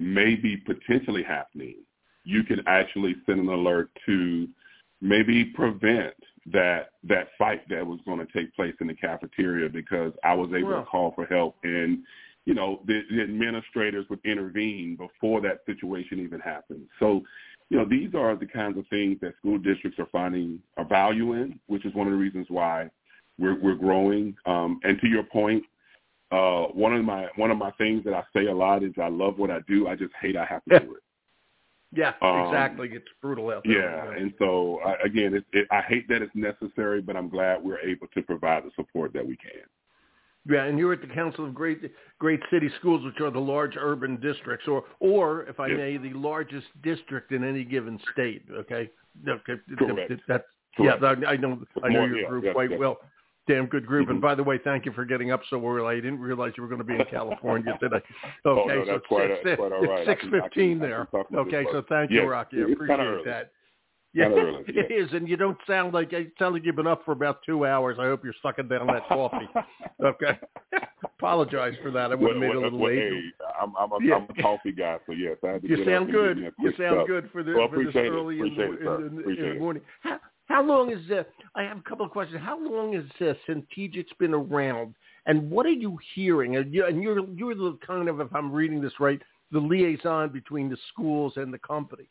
may 0.00 0.34
be 0.34 0.56
potentially 0.56 1.22
happening, 1.22 1.76
you 2.24 2.42
can 2.42 2.60
actually 2.66 3.14
send 3.24 3.38
an 3.38 3.48
alert 3.48 3.88
to 4.04 4.48
maybe 5.00 5.44
prevent 5.44 6.16
that 6.46 6.88
that 7.04 7.28
fight 7.38 7.60
that 7.68 7.86
was 7.86 8.00
going 8.04 8.18
to 8.18 8.26
take 8.32 8.52
place 8.56 8.74
in 8.80 8.88
the 8.88 8.94
cafeteria 8.94 9.68
because 9.68 10.12
I 10.24 10.34
was 10.34 10.50
able 10.52 10.70
to 10.70 10.82
call 10.90 11.12
for 11.14 11.24
help 11.24 11.54
and 11.62 12.00
you 12.46 12.54
know 12.54 12.80
the, 12.88 13.02
the 13.12 13.22
administrators 13.22 14.04
would 14.10 14.18
intervene 14.24 14.96
before 14.96 15.40
that 15.42 15.60
situation 15.66 16.18
even 16.18 16.40
happened. 16.40 16.88
So 16.98 17.22
you 17.70 17.78
know 17.78 17.84
these 17.84 18.12
are 18.16 18.34
the 18.34 18.46
kinds 18.46 18.76
of 18.76 18.88
things 18.88 19.18
that 19.20 19.36
school 19.38 19.58
districts 19.58 20.00
are 20.00 20.08
finding 20.10 20.58
a 20.78 20.84
value 20.84 21.34
in, 21.34 21.60
which 21.68 21.86
is 21.86 21.94
one 21.94 22.08
of 22.08 22.12
the 22.12 22.18
reasons 22.18 22.46
why 22.48 22.90
we're 23.38 23.60
we're 23.60 23.76
growing. 23.76 24.34
Um, 24.46 24.80
and 24.82 25.00
to 25.00 25.06
your 25.06 25.22
point, 25.22 25.62
uh, 26.30 26.64
one 26.74 26.94
of 26.94 27.04
my 27.04 27.26
one 27.36 27.50
of 27.50 27.58
my 27.58 27.70
things 27.72 28.04
that 28.04 28.14
I 28.14 28.22
say 28.34 28.46
a 28.46 28.54
lot 28.54 28.82
is 28.82 28.92
I 29.00 29.08
love 29.08 29.38
what 29.38 29.50
I 29.50 29.60
do. 29.66 29.88
I 29.88 29.96
just 29.96 30.12
hate 30.20 30.36
I 30.36 30.44
have 30.44 30.62
to 30.66 30.80
do 30.80 30.94
it. 30.94 31.02
Yeah, 31.90 32.12
Um, 32.20 32.40
exactly. 32.46 32.90
It's 32.92 33.06
brutal 33.22 33.48
out 33.50 33.62
there. 33.64 33.80
Yeah, 33.90 34.20
and 34.20 34.34
so 34.38 34.78
I, 34.84 34.96
again, 35.06 35.32
it, 35.34 35.44
it, 35.54 35.66
I 35.70 35.80
hate 35.80 36.06
that 36.08 36.20
it's 36.20 36.34
necessary, 36.34 37.00
but 37.00 37.16
I'm 37.16 37.30
glad 37.30 37.64
we're 37.64 37.80
able 37.80 38.08
to 38.08 38.22
provide 38.22 38.64
the 38.64 38.70
support 38.76 39.14
that 39.14 39.26
we 39.26 39.36
can. 39.36 39.62
Yeah, 40.46 40.64
and 40.64 40.78
you're 40.78 40.92
at 40.92 41.00
the 41.00 41.06
Council 41.08 41.46
of 41.46 41.54
Great 41.54 41.80
Great 42.18 42.40
City 42.50 42.70
Schools, 42.78 43.04
which 43.04 43.20
are 43.20 43.30
the 43.30 43.38
large 43.40 43.74
urban 43.78 44.20
districts, 44.20 44.66
or 44.68 44.84
or 45.00 45.44
if 45.44 45.60
I 45.60 45.68
Yes. 45.68 45.76
may, 45.78 45.96
the 45.96 46.12
largest 46.12 46.66
district 46.82 47.32
in 47.32 47.42
any 47.44 47.64
given 47.64 47.98
state. 48.12 48.44
Okay, 48.50 48.90
okay, 49.26 49.54
Correct. 49.78 50.12
that's 50.28 50.44
Correct. 50.76 51.02
yeah. 51.02 51.28
I 51.28 51.36
know 51.36 51.62
I 51.82 51.88
know 51.88 52.04
your 52.04 52.18
yeah, 52.20 52.28
group 52.28 52.44
yes, 52.44 52.52
quite 52.54 52.78
well. 52.78 52.98
Damn 53.48 53.66
good 53.66 53.86
group. 53.86 54.08
And 54.10 54.18
Mhm. 54.18 54.22
by 54.22 54.34
the 54.34 54.44
way, 54.44 54.58
thank 54.58 54.84
you 54.84 54.92
for 54.92 55.04
getting 55.04 55.30
up 55.32 55.40
so 55.48 55.66
early. 55.66 55.86
I 55.96 56.00
didn't 56.00 56.20
realize 56.20 56.52
you 56.56 56.62
were 56.62 56.68
going 56.68 56.80
to 56.80 56.84
be 56.84 56.94
in 56.94 57.04
California 57.10 57.76
today. 57.80 58.00
Oh, 58.44 58.60
Okay, 58.60 58.74
no, 58.74 58.84
so 58.84 58.92
that's 58.92 59.06
quite, 59.06 59.30
it's 59.30 59.46
a, 59.46 59.56
quite 59.56 59.72
right. 59.72 60.06
Six 60.06 60.24
fifteen 60.30 60.78
there. 60.78 61.08
Okay, 61.34 61.64
so 61.72 61.82
thank 61.88 62.10
you, 62.10 62.22
Rocky. 62.24 62.58
I 62.62 62.70
appreciate 62.70 63.24
that. 63.24 63.50
Yeah, 64.14 64.28
yeah. 64.34 64.60
it 64.66 64.90
is, 64.90 65.12
and 65.12 65.28
you 65.28 65.36
don't 65.36 65.58
sound 65.66 65.92
like 65.92 66.12
like 66.12 66.64
you've 66.64 66.76
been 66.76 66.86
up 66.86 67.04
for 67.04 67.12
about 67.12 67.40
two 67.44 67.66
hours. 67.66 67.98
I 68.00 68.04
hope 68.04 68.24
you're 68.24 68.32
sucking 68.42 68.68
down 68.68 68.86
that 68.86 69.06
coffee. 69.06 69.48
Okay, 70.02 70.38
apologize 71.04 71.74
for 71.82 71.90
that. 71.90 72.10
I 72.10 72.14
would 72.14 72.32
have 72.32 72.40
made 72.40 72.50
it 72.50 72.56
a 72.56 72.60
little 72.60 72.78
well, 72.78 72.90
late. 72.90 72.98
Hey, 73.12 73.20
I'm, 73.60 73.74
I'm, 73.78 73.92
a, 73.92 73.98
Yeah. 74.02 74.14
I'm 74.16 74.26
a 74.36 74.42
coffee 74.42 74.72
guy, 74.72 74.98
so 75.06 75.12
yes, 75.12 75.36
I 75.44 75.48
had 75.48 75.62
to 75.62 75.68
You 75.68 75.84
sound 75.84 76.10
good. 76.10 76.36
Get 76.40 76.58
me 76.58 76.68
a 76.68 76.70
You 76.70 76.76
sound 76.78 76.98
cup. 77.00 77.06
good 77.06 77.30
for, 77.32 77.42
the, 77.42 77.52
Well, 77.54 77.68
for 77.68 77.84
this 77.84 77.94
early 77.96 78.40
in 78.40 78.46
it, 78.46 78.58
in, 78.58 79.38
in 79.38 79.48
the 79.54 79.60
morning. 79.60 79.82
How, 80.00 80.18
how 80.48 80.62
long 80.62 80.90
is 80.90 81.06
this? 81.08 81.26
I 81.54 81.62
have 81.62 81.78
a 81.78 81.82
couple 81.82 82.04
of 82.04 82.10
questions. 82.12 82.40
How 82.42 82.58
long 82.58 82.94
has 82.94 83.04
uh, 83.20 83.34
Centegix 83.48 84.06
been 84.18 84.34
around, 84.34 84.94
and 85.26 85.50
what 85.50 85.66
are 85.66 85.70
you 85.70 85.98
hearing? 86.14 86.56
And 86.56 86.72
you- 86.72 86.86
and 86.86 87.02
you're 87.02 87.20
you're 87.34 87.54
the 87.54 87.78
kind 87.86 88.08
of, 88.08 88.20
if 88.20 88.34
I'm 88.34 88.50
reading 88.52 88.80
this 88.80 88.98
right, 88.98 89.20
the 89.52 89.58
liaison 89.60 90.30
between 90.30 90.68
the 90.68 90.78
schools 90.92 91.34
and 91.36 91.52
the 91.52 91.58
company. 91.58 92.08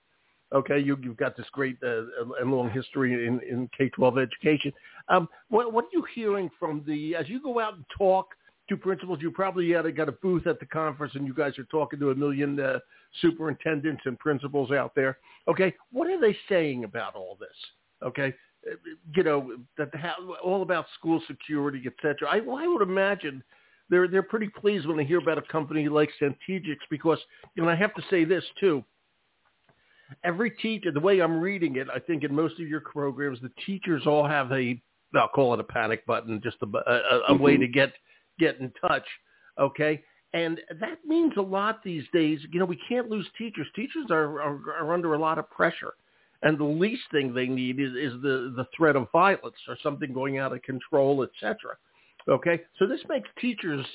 Okay, 0.54 0.80
you, 0.80 0.98
you've 1.02 1.18
got 1.18 1.36
this 1.36 1.46
great 1.52 1.78
uh, 1.84 2.04
and 2.40 2.50
long 2.52 2.70
history 2.70 3.28
in, 3.28 3.42
in 3.42 3.70
K-12 3.78 4.22
education. 4.22 4.72
Um, 5.10 5.28
what, 5.50 5.74
what 5.74 5.86
are 5.86 5.90
you 5.92 6.06
hearing 6.16 6.50
from 6.58 6.84
the, 6.88 7.16
as 7.16 7.28
you 7.28 7.42
go 7.44 7.60
out 7.60 7.74
and 7.76 7.84
talk 7.98 8.30
to 8.70 8.78
principals, 8.78 9.20
you 9.22 9.30
probably 9.30 9.72
had 9.72 9.94
got 9.98 10.08
a 10.08 10.14
booth 10.14 10.48
at 10.48 10.62
the 10.62 10.66
conference 10.66 11.16
and 11.16 11.28
you 11.28 11.34
guys 11.34 11.60
are 11.60 11.66
talking 11.66 12.00
to 12.00 12.12
a 12.12 12.16
million 12.16 12.58
uh, 12.62 12.80
superintendents 13.22 14.04
and 14.06 14.18
principals 14.20 14.72
out 14.72 14.96
there. 14.96 15.18
Okay, 15.50 15.74
what 15.92 16.08
are 16.08 16.20
they 16.20 16.36
saying 16.48 16.86
about 16.86 17.16
all 17.16 17.38
this? 17.40 17.50
Okay, 18.04 18.34
you 19.16 19.24
know, 19.24 19.58
that 19.78 19.90
all 20.44 20.62
about 20.62 20.86
school 20.98 21.22
security, 21.28 21.82
et 21.86 21.94
cetera. 22.02 22.30
I, 22.30 22.40
well, 22.40 22.58
I 22.58 22.68
would 22.68 22.82
imagine 22.82 23.44
they're, 23.90 24.08
they're 24.08 24.24
pretty 24.24 24.50
pleased 24.50 24.86
when 24.86 24.98
they 24.98 25.06
hear 25.06 25.20
about 25.20 25.38
a 25.38 25.42
company 25.44 25.88
like 25.88 26.10
Centegix 26.22 26.78
because, 26.90 27.20
and 27.56 27.70
I 27.70 27.76
have 27.76 27.94
to 27.96 28.02
say 28.10 28.26
this 28.26 28.44
too, 28.60 28.84
every 30.24 30.52
teacher, 30.52 30.92
the 30.92 31.00
way 31.00 31.22
I'm 31.22 31.40
reading 31.40 31.78
it, 31.78 31.88
I 31.94 32.00
think 32.00 32.24
in 32.24 32.34
most 32.34 32.60
of 32.60 32.68
your 32.68 32.82
programs, 32.82 33.40
the 33.42 33.52
teachers 33.66 34.04
all 34.06 34.28
have 34.28 34.52
a, 34.52 34.82
I'll 35.16 35.28
call 35.30 35.54
it 35.54 35.60
a 35.60 35.64
panic 35.64 36.06
button, 36.06 36.40
just 36.44 36.58
a, 36.62 36.78
a, 36.78 37.22
a 37.30 37.36
way 37.36 37.56
Mhm. 37.56 37.62
to 37.62 37.68
get 37.68 37.94
get 38.40 38.60
in 38.60 38.72
touch. 38.82 39.06
Okay, 39.58 40.04
and 40.34 40.62
that 40.80 41.04
means 41.06 41.34
a 41.38 41.42
lot 41.42 41.82
these 41.82 42.04
days. 42.14 42.40
You 42.52 42.60
know, 42.60 42.66
we 42.66 42.80
can't 42.88 43.10
lose 43.10 43.28
teachers. 43.38 43.68
Teachers 43.76 44.12
are 44.12 44.42
are, 44.42 44.74
are 44.74 44.94
under 44.94 45.14
a 45.14 45.18
lot 45.18 45.38
of 45.40 45.50
pressure, 45.50 45.94
and 46.44 46.58
the 46.58 46.64
least 46.64 47.04
thing 47.12 47.34
they 47.34 47.48
need 47.48 47.80
is 47.80 47.92
is 47.92 48.14
the 48.22 48.54
the 48.56 48.66
threat 48.76 48.96
of 48.96 49.08
violence 49.12 49.56
or 49.68 49.78
something 49.82 50.14
going 50.14 50.38
out 50.38 50.54
of 50.54 50.62
control, 50.62 51.24
etc. 51.24 51.76
Okay, 52.30 52.62
so 52.78 52.86
this 52.86 53.00
makes 53.08 53.30
teachers 53.40 53.86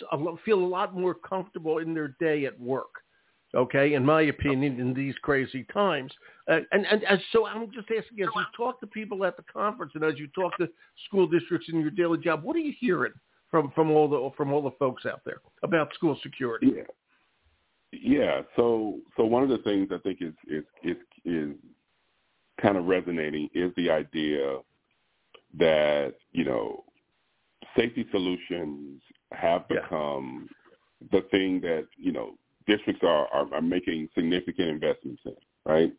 feel 0.45 0.59
a 0.59 0.67
lot 0.67 0.95
more 0.95 1.15
comfortable 1.15 1.79
in 1.79 1.93
their 1.93 2.17
day 2.19 2.47
at 2.47 2.59
work. 2.59 2.89
Okay, 3.55 3.93
in 3.93 4.05
my 4.05 4.23
opinion, 4.23 4.81
in 4.81 4.95
these 4.95 5.15
crazy 5.21 5.67
times, 5.75 6.11
uh, 6.49 6.61
and, 6.73 6.87
and 6.87 7.03
and 7.05 7.21
so 7.33 7.47
I'm 7.47 7.71
just 7.71 7.89
asking, 7.91 8.23
as 8.23 8.29
you 8.35 8.45
talk 8.57 8.81
to 8.81 8.87
people 8.87 9.27
at 9.27 9.37
the 9.37 9.45
conference, 9.53 9.93
and 9.95 10.03
as 10.03 10.19
you 10.19 10.27
talk 10.29 10.57
to 10.57 10.69
school 11.07 11.27
districts 11.27 11.69
in 11.71 11.79
your 11.79 11.91
daily 11.91 12.17
job, 12.17 12.43
what 12.43 12.57
are 12.57 12.61
you 12.61 12.73
hearing 12.81 13.13
from 13.51 13.71
from 13.75 13.91
all 13.91 14.09
the 14.09 14.31
from 14.39 14.55
all 14.55 14.63
the 14.63 14.71
folks 14.79 15.05
out 15.05 15.21
there 15.27 15.43
about 15.63 15.93
school 15.93 16.19
security? 16.23 16.73
Yeah, 16.75 16.83
yeah. 17.93 18.41
So 18.57 19.01
so 19.19 19.25
one 19.27 19.43
of 19.43 19.51
the 19.51 19.59
things 19.59 19.89
I 19.93 19.99
think 19.99 20.23
is 20.23 20.33
is 20.49 20.65
is, 20.83 20.97
is 21.27 21.51
kind 22.62 22.76
of 22.76 22.87
resonating 22.87 23.50
is 23.54 23.73
the 23.76 23.90
idea 23.90 24.59
that 25.59 26.14
you 26.33 26.45
know 26.45 26.85
safety 27.76 28.07
solutions 28.11 29.02
have 29.33 29.69
become 29.69 30.49
yeah. 31.00 31.09
the 31.21 31.26
thing 31.28 31.61
that 31.61 31.87
you 31.97 32.12
know 32.12 32.35
districts 32.66 33.02
are, 33.02 33.26
are, 33.33 33.52
are 33.54 33.62
making 33.62 34.09
significant 34.14 34.69
investments 34.69 35.21
in, 35.25 35.35
right? 35.66 35.92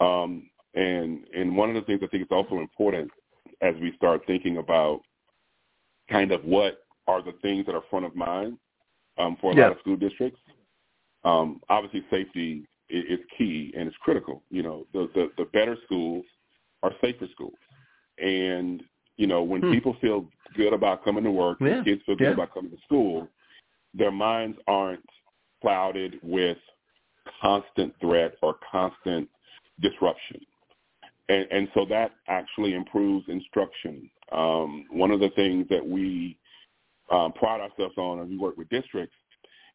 Um, 0.00 0.50
and 0.74 1.24
and 1.34 1.56
one 1.56 1.70
of 1.70 1.74
the 1.74 1.82
things 1.82 2.00
I 2.02 2.06
think 2.08 2.22
is 2.24 2.28
also 2.30 2.58
important 2.58 3.10
as 3.62 3.74
we 3.80 3.92
start 3.96 4.22
thinking 4.26 4.58
about 4.58 5.00
kind 6.10 6.32
of 6.32 6.44
what 6.44 6.84
are 7.06 7.22
the 7.22 7.32
things 7.42 7.66
that 7.66 7.74
are 7.74 7.82
front 7.90 8.04
of 8.04 8.14
mind 8.14 8.58
um, 9.18 9.36
for 9.40 9.52
a 9.52 9.56
yeah. 9.56 9.62
lot 9.64 9.72
of 9.72 9.78
school 9.80 9.96
districts. 9.96 10.40
Um, 11.24 11.60
obviously, 11.68 12.04
safety 12.10 12.66
is, 12.92 13.20
key 13.36 13.72
and 13.76 13.88
it's 13.88 13.96
critical. 13.98 14.42
You 14.50 14.62
know, 14.62 14.86
the, 14.92 15.08
the 15.14 15.30
the 15.38 15.44
better 15.46 15.76
schools 15.84 16.24
are 16.82 16.92
safer 17.00 17.26
schools, 17.32 17.58
and 18.18 18.82
you 19.16 19.26
know 19.26 19.42
when 19.42 19.62
hmm. 19.62 19.72
people 19.72 19.96
feel 20.00 20.26
good 20.56 20.72
about 20.72 21.04
coming 21.04 21.24
to 21.24 21.30
work, 21.30 21.58
yeah. 21.60 21.82
kids 21.84 22.02
feel 22.04 22.16
good 22.16 22.28
yeah. 22.28 22.34
about 22.34 22.54
coming 22.54 22.70
to 22.70 22.78
school, 22.84 23.28
their 23.94 24.10
minds 24.10 24.58
aren't 24.66 25.04
clouded 25.60 26.18
with 26.22 26.58
constant 27.40 27.94
threat 28.00 28.34
or 28.42 28.56
constant 28.70 29.28
disruption. 29.80 30.40
And, 31.28 31.46
and 31.50 31.68
so 31.72 31.86
that 31.88 32.12
actually 32.28 32.74
improves 32.74 33.24
instruction. 33.28 34.10
Um, 34.32 34.86
one 34.90 35.12
of 35.12 35.20
the 35.20 35.30
things 35.30 35.66
that 35.70 35.86
we 35.86 36.36
um, 37.10 37.32
pride 37.32 37.60
ourselves 37.60 37.96
on 37.96 38.20
as 38.20 38.28
we 38.28 38.38
work 38.38 38.56
with 38.56 38.68
districts 38.70 39.14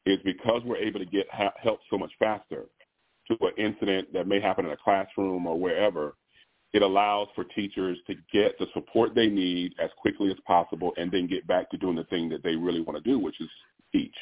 is 0.05 0.19
because 0.23 0.61
we're 0.65 0.77
able 0.77 0.99
to 0.99 1.05
get 1.05 1.27
ha- 1.31 1.53
help 1.61 1.79
so 1.89 1.97
much 1.97 2.11
faster 2.19 2.65
to 3.27 3.37
an 3.41 3.53
incident 3.57 4.11
that 4.13 4.27
may 4.27 4.39
happen 4.39 4.65
in 4.65 4.71
a 4.71 4.77
classroom 4.77 5.45
or 5.45 5.59
wherever, 5.59 6.15
it 6.73 6.81
allows 6.81 7.27
for 7.35 7.43
teachers 7.43 7.97
to 8.07 8.13
get 8.33 8.57
the 8.59 8.67
support 8.73 9.15
they 9.15 9.27
need 9.27 9.73
as 9.81 9.89
quickly 9.97 10.29
as 10.29 10.37
possible 10.45 10.93
and 10.97 11.11
then 11.11 11.27
get 11.27 11.47
back 11.47 11.69
to 11.71 11.77
doing 11.77 11.95
the 11.95 12.03
thing 12.05 12.29
that 12.29 12.43
they 12.43 12.55
really 12.55 12.81
want 12.81 13.01
to 13.01 13.09
do, 13.09 13.17
which 13.17 13.39
is 13.39 13.49
teach. 13.91 14.15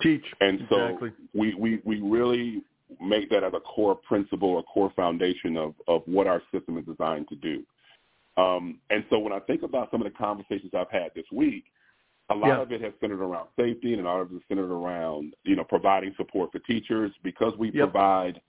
Teach. 0.00 0.24
And 0.40 0.60
so 0.70 0.86
exactly. 0.86 1.12
we, 1.34 1.54
we, 1.54 1.80
we 1.84 2.00
really 2.00 2.62
make 3.00 3.28
that 3.30 3.44
as 3.44 3.52
a 3.54 3.60
core 3.60 3.94
principle 3.94 4.50
or 4.50 4.62
core 4.62 4.92
foundation 4.96 5.56
of, 5.56 5.74
of 5.86 6.02
what 6.06 6.26
our 6.26 6.42
system 6.52 6.78
is 6.78 6.84
designed 6.86 7.28
to 7.28 7.36
do. 7.36 7.62
Um, 8.36 8.78
and 8.90 9.04
so 9.10 9.18
when 9.18 9.32
I 9.32 9.40
think 9.40 9.62
about 9.62 9.90
some 9.90 10.00
of 10.00 10.10
the 10.10 10.18
conversations 10.18 10.72
I've 10.74 10.90
had 10.90 11.10
this 11.14 11.26
week, 11.32 11.64
a 12.30 12.34
lot 12.34 12.48
yeah. 12.48 12.62
of 12.62 12.72
it 12.72 12.80
has 12.80 12.92
centered 13.00 13.20
around 13.20 13.48
safety 13.58 13.92
and 13.92 14.02
a 14.02 14.04
lot 14.04 14.20
of 14.20 14.32
it 14.32 14.36
is 14.36 14.42
centered 14.48 14.70
around, 14.70 15.34
you 15.44 15.56
know, 15.56 15.64
providing 15.64 16.14
support 16.16 16.50
for 16.52 16.58
teachers 16.60 17.12
because 17.22 17.52
we 17.58 17.70
yep. 17.72 17.92
provide 17.92 18.40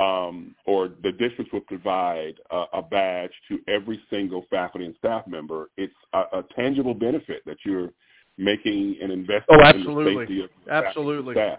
um, 0.00 0.54
or 0.64 0.90
the 1.02 1.10
districts 1.10 1.52
will 1.52 1.60
provide 1.62 2.34
a, 2.52 2.64
a 2.74 2.82
badge 2.82 3.32
to 3.48 3.58
every 3.66 4.00
single 4.10 4.44
faculty 4.48 4.86
and 4.86 4.94
staff 4.98 5.26
member. 5.26 5.70
It's 5.76 5.94
a, 6.12 6.18
a 6.38 6.44
tangible 6.54 6.94
benefit 6.94 7.42
that 7.46 7.56
you're 7.64 7.90
making 8.36 8.96
an 9.02 9.10
investment 9.10 9.60
oh, 9.60 9.64
absolutely. 9.64 10.12
in 10.12 10.14
the 10.14 10.20
safety 10.20 10.42
of 10.44 10.50
absolutely. 10.70 11.34
staff. 11.34 11.58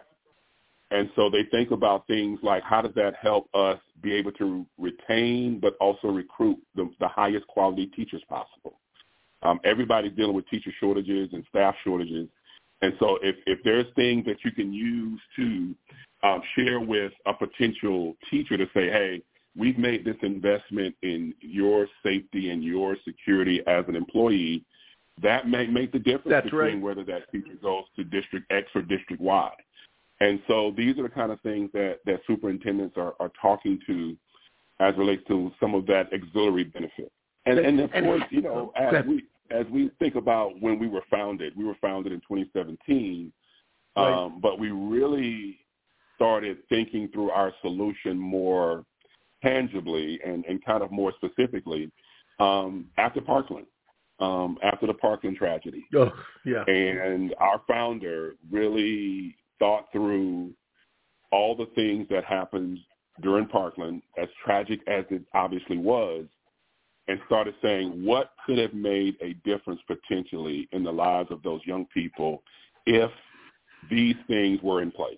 And 0.91 1.09
so 1.15 1.29
they 1.29 1.43
think 1.51 1.71
about 1.71 2.07
things 2.07 2.39
like 2.41 2.63
how 2.63 2.81
does 2.81 2.95
that 2.95 3.13
help 3.21 3.47
us 3.53 3.77
be 4.01 4.13
able 4.13 4.31
to 4.33 4.65
retain 4.77 5.59
but 5.59 5.75
also 5.79 6.07
recruit 6.07 6.57
the, 6.75 6.89
the 6.99 7.07
highest 7.07 7.45
quality 7.47 7.87
teachers 7.87 8.23
possible. 8.27 8.79
Um, 9.41 9.59
everybody's 9.63 10.15
dealing 10.15 10.35
with 10.35 10.47
teacher 10.49 10.71
shortages 10.79 11.29
and 11.33 11.45
staff 11.49 11.75
shortages. 11.83 12.27
And 12.81 12.93
so 12.99 13.19
if, 13.21 13.35
if 13.45 13.59
there's 13.63 13.85
things 13.95 14.25
that 14.25 14.37
you 14.43 14.51
can 14.51 14.73
use 14.73 15.19
to 15.37 15.75
um, 16.23 16.41
share 16.55 16.79
with 16.79 17.11
a 17.25 17.33
potential 17.33 18.15
teacher 18.29 18.57
to 18.57 18.65
say, 18.73 18.89
hey, 18.89 19.21
we've 19.57 19.77
made 19.77 20.05
this 20.05 20.15
investment 20.21 20.95
in 21.01 21.33
your 21.41 21.87
safety 22.03 22.49
and 22.49 22.63
your 22.63 22.95
security 23.05 23.61
as 23.67 23.85
an 23.87 23.95
employee, 23.95 24.63
that 25.21 25.47
may 25.47 25.67
make 25.67 25.91
the 25.91 25.99
difference 25.99 26.29
That's 26.29 26.45
between 26.45 26.75
right. 26.75 26.81
whether 26.81 27.03
that 27.05 27.29
teacher 27.31 27.55
goes 27.61 27.83
to 27.97 28.03
District 28.03 28.49
X 28.51 28.67
or 28.75 28.81
District 28.81 29.21
Y. 29.21 29.51
And 30.21 30.41
so 30.47 30.73
these 30.75 30.97
are 30.97 31.03
the 31.03 31.09
kind 31.09 31.31
of 31.31 31.39
things 31.41 31.69
that, 31.73 31.99
that 32.05 32.21
superintendents 32.27 32.95
are, 32.97 33.15
are 33.19 33.31
talking 33.41 33.79
to 33.87 34.17
as 34.79 34.95
relates 34.97 35.23
to 35.27 35.51
some 35.59 35.75
of 35.75 35.85
that 35.87 36.07
auxiliary 36.13 36.65
benefit. 36.65 37.11
And, 37.45 37.59
and 37.59 37.79
of 37.79 37.91
course, 37.91 38.23
you 38.29 38.41
know, 38.41 38.71
as 38.75 39.05
we 39.05 39.23
as 39.51 39.65
we 39.71 39.89
think 39.99 40.15
about 40.15 40.59
when 40.61 40.77
we 40.77 40.87
were 40.87 41.03
founded, 41.09 41.53
we 41.57 41.63
were 41.63 41.77
founded 41.81 42.11
in 42.11 42.19
2017, 42.19 43.33
right. 43.95 44.13
um, 44.13 44.39
but 44.41 44.59
we 44.59 44.69
really 44.69 45.57
started 46.15 46.57
thinking 46.69 47.09
through 47.11 47.31
our 47.31 47.51
solution 47.61 48.19
more 48.19 48.85
tangibly 49.41 50.19
and, 50.23 50.45
and 50.45 50.63
kind 50.63 50.83
of 50.83 50.91
more 50.91 51.13
specifically 51.17 51.89
um, 52.39 52.85
after 52.97 53.21
Parkland 53.21 53.65
um, 54.19 54.57
after 54.63 54.87
the 54.87 54.93
Parkland 54.93 55.37
tragedy. 55.37 55.85
Oh, 55.95 56.11
yeah. 56.45 56.63
And 56.65 57.33
our 57.39 57.61
founder 57.67 58.33
really 58.51 59.35
thought 59.59 59.87
through 59.91 60.51
all 61.31 61.55
the 61.55 61.67
things 61.75 62.07
that 62.09 62.25
happened 62.25 62.79
during 63.21 63.45
Parkland, 63.45 64.01
as 64.21 64.27
tragic 64.43 64.79
as 64.87 65.05
it 65.09 65.21
obviously 65.33 65.77
was, 65.77 66.25
and 67.09 67.19
started 67.25 67.55
saying 67.61 68.05
what 68.05 68.33
could 68.45 68.59
have 68.59 68.73
made 68.73 69.15
a 69.19 69.33
difference 69.43 69.81
potentially 69.87 70.69
in 70.71 70.83
the 70.83 70.91
lives 70.91 71.31
of 71.31 71.41
those 71.41 71.59
young 71.65 71.85
people 71.91 72.43
if 72.85 73.09
these 73.89 74.15
things 74.27 74.59
were 74.61 74.81
in 74.83 74.91
place. 74.91 75.17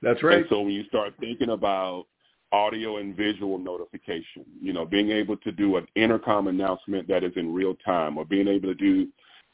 That's 0.00 0.22
right. 0.22 0.38
And 0.38 0.46
so 0.48 0.60
when 0.60 0.72
you 0.72 0.84
start 0.84 1.14
thinking 1.18 1.50
about 1.50 2.06
audio 2.52 2.98
and 2.98 3.16
visual 3.16 3.58
notification, 3.58 4.44
you 4.62 4.72
know, 4.72 4.86
being 4.86 5.10
able 5.10 5.36
to 5.38 5.50
do 5.50 5.76
an 5.76 5.86
intercom 5.96 6.46
announcement 6.46 7.08
that 7.08 7.24
is 7.24 7.32
in 7.34 7.52
real 7.52 7.74
time 7.84 8.16
or 8.16 8.24
being 8.24 8.46
able 8.46 8.68
to 8.68 8.74
do 8.74 9.08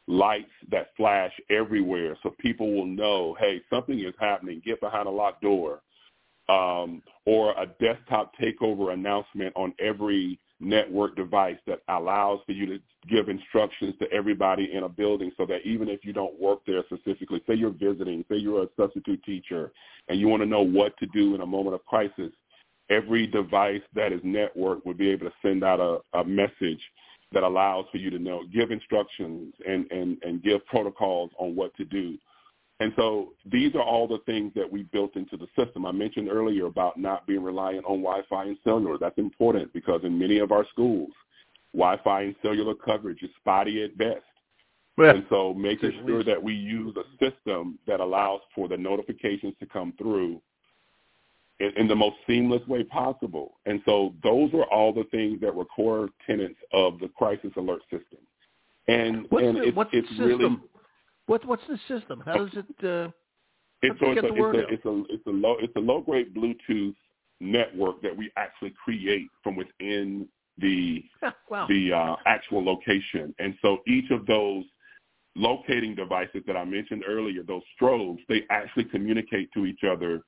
lights 0.07 0.51
that 0.71 0.89
flash 0.99 1.33
everywhere 1.49 2.15
so 2.23 2.35
people 2.39 2.75
will 2.75 2.87
know, 2.87 3.35
hey, 3.41 3.63
something 3.71 3.99
is 4.01 4.15
happening, 4.21 4.61
get 4.67 4.81
behind 4.81 5.09
a 5.09 5.11
locked 5.11 5.41
door, 5.41 5.81
um, 6.51 7.03
or 7.25 7.53
a 7.53 7.67
desktop 7.81 8.33
takeover 8.37 8.93
announcement 8.93 9.55
on 9.57 9.73
every 9.79 10.39
network 10.61 11.17
device 11.17 11.57
that 11.67 11.81
allows 11.89 12.41
for 12.47 12.53
you 12.53 12.67
to 12.67 12.79
give 13.09 13.29
instructions 13.29 13.95
to 13.99 14.11
everybody 14.13 14.71
in 14.73 14.85
a 14.85 14.89
building 14.89 15.33
so 15.37 15.47
that 15.47 15.61
even 15.65 15.89
if 15.89 16.05
you 16.05 16.13
don't 16.13 16.39
work 16.41 16.61
there 16.67 16.85
specifically, 16.87 17.43
say 17.47 17.55
you're 17.55 17.71
visiting, 17.71 18.25
say 18.31 18.37
you're 18.37 18.65
a 18.65 18.69
substitute 18.79 19.23
teacher, 19.25 19.73
and 20.09 20.21
you 20.21 20.29
want 20.29 20.43
to 20.43 20.47
know 20.47 20.63
what 20.63 20.97
to 20.99 21.07
do 21.07 21.35
in 21.35 21.41
a 21.41 21.47
moment 21.47 21.75
of 21.75 21.85
crisis, 21.87 22.31
every 22.91 23.27
device 23.27 23.83
that 23.95 24.13
is 24.13 24.21
networked 24.21 24.85
would 24.85 24.99
be 24.99 25.11
able 25.11 25.27
to 25.27 25.33
send 25.43 25.65
out 25.65 25.81
a, 25.81 26.19
a 26.19 26.25
message 26.25 26.81
that 27.33 27.43
allows 27.45 27.87
for 27.93 27.99
you 27.99 28.11
to 28.11 28.19
know, 28.19 28.43
give 28.53 28.71
instructions 28.71 29.55
and, 29.67 29.91
and, 29.91 30.19
and 30.23 30.43
give 30.43 30.65
protocols 30.67 31.31
on 31.39 31.55
what 31.55 31.75
to 31.77 31.85
do. 31.85 32.19
And 32.81 32.95
so 32.97 33.35
these 33.45 33.75
are 33.75 33.83
all 33.83 34.09
the 34.09 34.21
things 34.25 34.53
that 34.57 34.71
we 34.71 34.85
built 34.85 35.15
into 35.15 35.37
the 35.37 35.47
system. 35.57 35.85
I 35.85 35.93
mentioned 35.93 36.31
earlier 36.31 36.65
about 36.65 36.99
not 36.99 37.27
being 37.27 37.43
reliant 37.43 37.85
on 37.85 38.03
Wi-Fi 38.03 38.45
and 38.45 38.57
cellular. 38.65 38.97
That's 38.99 39.19
important 39.19 39.71
because 39.75 40.01
in 40.03 40.19
many 40.19 40.39
of 40.39 40.51
our 40.51 40.67
schools, 40.73 41.11
Wi-Fi 41.75 42.23
and 42.23 42.35
cellular 42.43 42.75
coverage 42.75 43.23
is 43.23 43.31
spotty 43.39 43.85
at 43.85 43.97
best. 43.99 44.25
Well, 44.97 45.15
and 45.15 45.25
so 45.29 45.55
making 45.55 45.93
sure 46.07 46.25
that 46.25 46.43
we 46.43 46.55
use 46.55 46.95
a 46.97 47.25
system 47.25 47.79
that 47.87 48.01
allows 48.01 48.41
for 48.55 48.67
the 48.67 48.77
notifications 48.77 49.55
to 49.61 49.67
come 49.67 49.93
through 49.99 50.41
in, 51.61 51.73
in 51.77 51.87
the 51.87 51.95
most 51.95 52.17
seamless 52.27 52.67
way 52.67 52.83
possible. 52.83 53.59
And 53.67 53.83
so 53.85 54.15
those 54.23 54.53
were 54.53 54.65
all 54.65 54.93
the 54.93 55.05
things 55.11 55.41
that 55.43 55.55
were 55.55 55.67
core 55.67 56.09
tenets 56.27 56.59
of 56.73 56.99
the 56.99 57.09
crisis 57.09 57.53
alert 57.57 57.83
system. 57.91 58.19
And 58.89 59.27
what's 59.29 59.47
and 59.47 59.57
the, 59.59 59.63
it's, 59.65 59.77
what's 59.77 59.91
it's 59.93 60.09
system? 60.09 60.27
really 60.27 60.57
what 61.31 61.47
what's 61.47 61.63
the 61.69 61.79
system? 61.87 62.23
How 62.25 62.39
does 62.39 62.51
it? 62.55 62.85
Uh, 62.85 63.11
it's, 63.83 63.99
so 64.01 64.11
it's, 64.11 64.23
a, 64.23 64.27
it's, 64.27 64.57
a, 64.57 64.75
it's 64.75 64.85
a 64.85 65.15
it's 65.15 65.27
a 65.27 65.31
low 65.31 65.57
it's 65.61 65.77
a 65.77 65.81
low 65.81 66.01
grade 66.01 66.35
Bluetooth 66.35 66.95
network 67.41 68.03
that 68.03 68.15
we 68.17 68.31
actually 68.37 68.75
create 68.85 69.29
from 69.43 69.55
within 69.57 70.29
the 70.59 71.05
wow. 71.51 71.67
the 71.69 71.93
uh, 71.93 72.17
actual 72.27 72.65
location. 72.65 73.33
And 73.39 73.55
so 73.63 73.79
each 73.87 74.11
of 74.11 74.27
those 74.27 74.65
locating 75.37 75.95
devices 75.95 76.43
that 76.49 76.57
I 76.57 76.65
mentioned 76.65 77.05
earlier, 77.07 77.45
those 77.45 77.63
strobes, 77.81 78.19
they 78.29 78.43
actually 78.51 78.85
communicate 78.85 79.53
to 79.53 79.67
each 79.67 79.85
other 79.85 80.23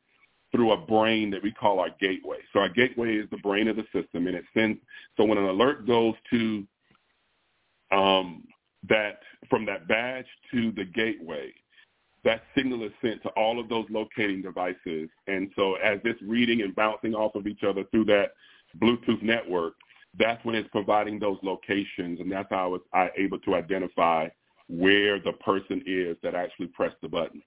through 0.53 0.71
a 0.71 0.77
brain 0.77 1.31
that 1.33 1.43
we 1.43 1.51
call 1.51 1.81
our 1.81 1.91
gateway. 2.01 2.39
So 2.53 2.61
our 2.61 2.69
gateway 2.69 3.17
is 3.17 3.29
the 3.31 3.39
brain 3.39 3.67
of 3.67 3.77
the 3.77 3.85
system, 3.93 4.29
and 4.29 4.37
it 4.37 4.45
sends. 4.55 4.79
So 5.17 5.25
when 5.25 5.39
an 5.39 5.47
alert 5.47 5.85
goes 5.87 6.15
to 6.31 6.65
um, 7.91 8.45
that 8.89 9.21
from 9.49 9.65
that 9.67 9.87
badge 9.89 10.27
to 10.53 10.73
the 10.73 10.85
gateway, 10.85 11.53
that 12.25 12.43
signal 12.57 12.85
is 12.85 12.93
sent 13.03 13.23
to 13.23 13.29
all 13.31 13.59
of 13.59 13.69
those 13.69 13.87
locating 13.91 14.43
devices. 14.43 15.09
And 15.27 15.51
so 15.57 15.75
as 15.75 15.99
it's 16.05 16.21
reading 16.23 16.63
and 16.63 16.75
bouncing 16.75 17.15
off 17.15 17.35
of 17.35 17.47
each 17.47 17.65
other 17.65 17.85
through 17.91 18.05
that 18.07 18.33
Bluetooth 18.81 19.23
network, 19.23 19.75
that's 20.19 20.45
when 20.45 20.55
it's 20.55 20.69
providing 20.71 21.19
those 21.19 21.39
locations, 21.43 22.21
and 22.21 22.31
that's 22.31 22.49
how 22.51 22.75
it's 22.75 22.85
I 22.93 23.11
able 23.17 23.39
to 23.41 23.55
identify 23.55 24.29
where 24.69 25.19
the 25.19 25.33
person 25.45 25.83
is 25.87 26.17
that 26.23 26.35
actually 26.35 26.67
pressed 26.69 26.97
the 27.03 27.09
button. 27.09 27.43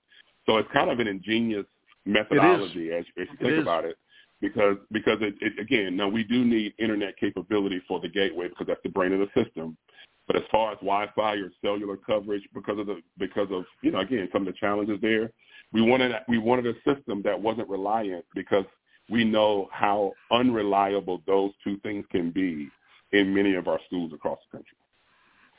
So 0.45 0.57
it's 0.57 0.69
kind 0.73 0.89
of 0.89 0.99
an 0.99 1.07
ingenious 1.07 1.65
methodology 2.05 2.91
as, 2.91 3.05
as 3.19 3.27
you 3.31 3.37
think 3.47 3.61
about 3.61 3.85
it, 3.85 3.97
because 4.41 4.77
because 4.91 5.17
it, 5.21 5.35
it 5.41 5.59
again 5.59 5.95
now 5.95 6.07
we 6.07 6.23
do 6.23 6.43
need 6.43 6.73
internet 6.79 7.17
capability 7.17 7.81
for 7.87 7.99
the 7.99 8.09
gateway 8.09 8.47
because 8.47 8.67
that's 8.67 8.83
the 8.83 8.89
brain 8.89 9.13
of 9.13 9.19
the 9.19 9.43
system. 9.43 9.77
But 10.27 10.37
as 10.37 10.43
far 10.51 10.71
as 10.71 10.77
Wi-Fi 10.79 11.35
or 11.35 11.51
cellular 11.61 11.97
coverage, 11.97 12.43
because 12.53 12.79
of 12.79 12.87
the 12.87 13.01
because 13.17 13.47
of 13.51 13.65
you 13.81 13.91
know 13.91 13.99
again 13.99 14.27
some 14.33 14.47
of 14.47 14.53
the 14.53 14.59
challenges 14.59 14.99
there, 15.01 15.31
we 15.71 15.81
wanted 15.81 16.13
we 16.27 16.37
wanted 16.37 16.65
a 16.67 16.73
system 16.83 17.21
that 17.23 17.39
wasn't 17.39 17.69
reliant 17.69 18.25
because 18.33 18.65
we 19.09 19.23
know 19.23 19.69
how 19.71 20.13
unreliable 20.31 21.21
those 21.27 21.51
two 21.63 21.77
things 21.83 22.05
can 22.11 22.31
be 22.31 22.69
in 23.11 23.33
many 23.33 23.53
of 23.53 23.67
our 23.67 23.79
schools 23.85 24.11
across 24.13 24.39
the 24.51 24.57
country. 24.57 24.77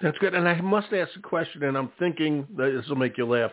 That's 0.01 0.19
good. 0.19 0.35
And 0.35 0.49
I 0.49 0.61
must 0.61 0.93
ask 0.93 1.11
a 1.17 1.21
question, 1.21 1.63
and 1.63 1.77
I'm 1.77 1.91
thinking 1.99 2.47
this 2.57 2.87
will 2.89 2.97
make 2.97 3.17
you 3.17 3.27
laugh. 3.27 3.53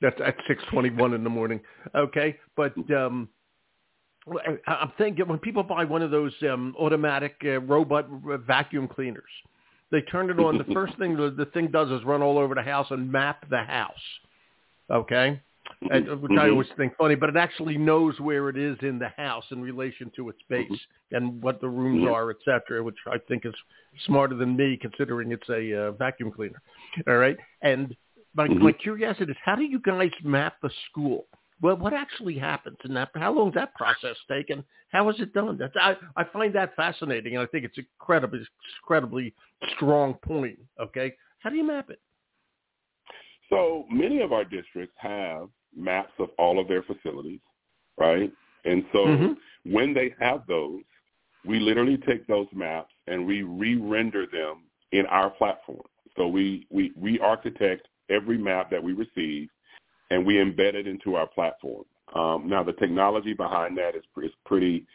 That's 0.00 0.18
at 0.24 0.36
6:21 0.48 1.14
in 1.14 1.24
the 1.24 1.30
morning. 1.30 1.60
Okay, 1.94 2.38
but 2.56 2.74
um, 2.92 3.28
I'm 4.66 4.92
thinking 4.98 5.26
when 5.28 5.38
people 5.38 5.62
buy 5.62 5.84
one 5.84 6.02
of 6.02 6.10
those 6.10 6.32
um, 6.42 6.74
automatic 6.78 7.36
uh, 7.44 7.60
robot 7.60 8.08
vacuum 8.46 8.88
cleaners, 8.88 9.22
they 9.90 10.00
turn 10.02 10.30
it 10.30 10.38
on. 10.38 10.58
the 10.58 10.64
first 10.74 10.96
thing 10.98 11.16
the, 11.16 11.30
the 11.30 11.46
thing 11.46 11.68
does 11.68 11.90
is 11.90 12.04
run 12.04 12.22
all 12.22 12.38
over 12.38 12.54
the 12.54 12.62
house 12.62 12.86
and 12.90 13.10
map 13.10 13.48
the 13.50 13.62
house. 13.62 13.92
Okay, 14.90 15.40
and, 15.90 16.08
which 16.20 16.30
mm-hmm. 16.30 16.38
I 16.38 16.50
always 16.50 16.68
think 16.76 16.96
funny, 16.96 17.14
but 17.14 17.28
it 17.28 17.36
actually 17.36 17.76
knows 17.76 18.18
where 18.20 18.48
it 18.48 18.56
is 18.56 18.76
in 18.82 18.98
the 18.98 19.08
house 19.16 19.44
in 19.50 19.60
relation 19.60 20.10
to 20.16 20.28
its 20.28 20.38
base 20.48 20.70
mm-hmm. 20.70 21.16
and 21.16 21.42
what 21.42 21.60
the 21.60 21.68
rooms 21.68 22.04
mm-hmm. 22.04 22.14
are, 22.14 22.30
et 22.30 22.36
cetera, 22.44 22.82
which 22.82 22.96
I 23.06 23.18
think 23.28 23.44
is 23.46 23.54
smarter 24.06 24.34
than 24.34 24.56
me 24.56 24.78
considering 24.80 25.32
it's 25.32 25.48
a 25.48 25.88
uh, 25.88 25.92
vacuum 25.92 26.30
cleaner. 26.30 26.60
All 27.06 27.16
right. 27.16 27.36
And 27.62 27.94
my, 28.34 28.48
my 28.48 28.72
curiosity 28.72 29.32
is 29.32 29.38
how 29.44 29.56
do 29.56 29.64
you 29.64 29.78
guys 29.78 30.10
map 30.22 30.54
the 30.62 30.70
school? 30.90 31.26
Well, 31.60 31.76
what 31.76 31.92
actually 31.92 32.38
happens 32.38 32.76
in 32.84 32.94
that? 32.94 33.10
How 33.14 33.32
long 33.32 33.52
that 33.54 33.74
process 33.74 34.16
taken? 34.28 34.64
How 34.90 35.08
is 35.08 35.16
it 35.18 35.32
done? 35.32 35.56
That's, 35.58 35.74
I, 35.80 35.96
I 36.16 36.24
find 36.24 36.54
that 36.54 36.74
fascinating, 36.76 37.34
and 37.34 37.42
I 37.42 37.46
think 37.46 37.64
it's 37.64 37.78
incredibly, 37.78 38.44
incredibly 38.82 39.34
strong 39.76 40.14
point. 40.14 40.58
Okay, 40.80 41.14
how 41.38 41.50
do 41.50 41.56
you 41.56 41.64
map 41.64 41.90
it? 41.90 42.00
So 43.50 43.84
many 43.90 44.20
of 44.20 44.32
our 44.32 44.44
districts 44.44 44.96
have 44.98 45.48
maps 45.76 46.12
of 46.18 46.30
all 46.38 46.58
of 46.58 46.68
their 46.68 46.82
facilities, 46.82 47.40
right? 47.98 48.32
And 48.64 48.84
so 48.92 48.98
mm-hmm. 48.98 49.72
when 49.72 49.94
they 49.94 50.14
have 50.18 50.46
those, 50.48 50.80
we 51.44 51.60
literally 51.60 51.98
take 51.98 52.26
those 52.26 52.46
maps 52.54 52.92
and 53.06 53.26
we 53.26 53.42
re-render 53.42 54.26
them 54.26 54.64
in 54.92 55.06
our 55.06 55.30
platform. 55.30 55.82
So 56.16 56.26
we, 56.26 56.66
we, 56.70 56.92
we 56.96 57.18
architect 57.20 57.88
every 58.10 58.38
map 58.38 58.70
that 58.70 58.82
we 58.82 58.92
receive 58.92 59.48
and 60.14 60.24
we 60.26 60.34
embed 60.34 60.74
it 60.74 60.86
into 60.86 61.16
our 61.16 61.26
platform. 61.26 61.84
Um, 62.14 62.48
now 62.54 62.62
the 62.62 62.74
technology 62.74 63.34
behind 63.34 63.76
that 63.78 63.96
is, 63.96 64.04
is 64.22 64.30
pretty 64.46 64.86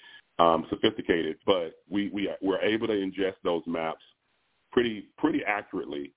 um, 0.46 0.66
sophisticated, 0.70 1.36
but 1.46 1.74
we, 1.90 2.10
we, 2.16 2.30
we're 2.42 2.62
able 2.62 2.88
to 2.88 2.94
ingest 2.94 3.40
those 3.44 3.64
maps 3.68 4.06
pretty, 4.72 5.10
pretty 5.18 5.42
accurately 5.58 6.14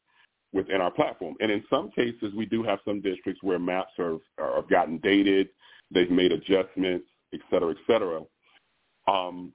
within 0.52 0.80
our 0.80 0.90
platform. 0.90 1.34
And 1.40 1.50
in 1.50 1.64
some 1.68 1.90
cases, 1.90 2.30
we 2.36 2.46
do 2.46 2.62
have 2.62 2.78
some 2.84 3.00
districts 3.00 3.42
where 3.42 3.58
maps 3.58 3.94
are, 3.98 4.18
are 4.38 4.62
gotten 4.70 4.98
dated, 4.98 5.48
they've 5.90 6.10
made 6.10 6.30
adjustments, 6.30 7.06
et 7.34 7.40
cetera, 7.50 7.70
et 7.70 7.82
cetera. 7.88 8.20
Um, 9.08 9.52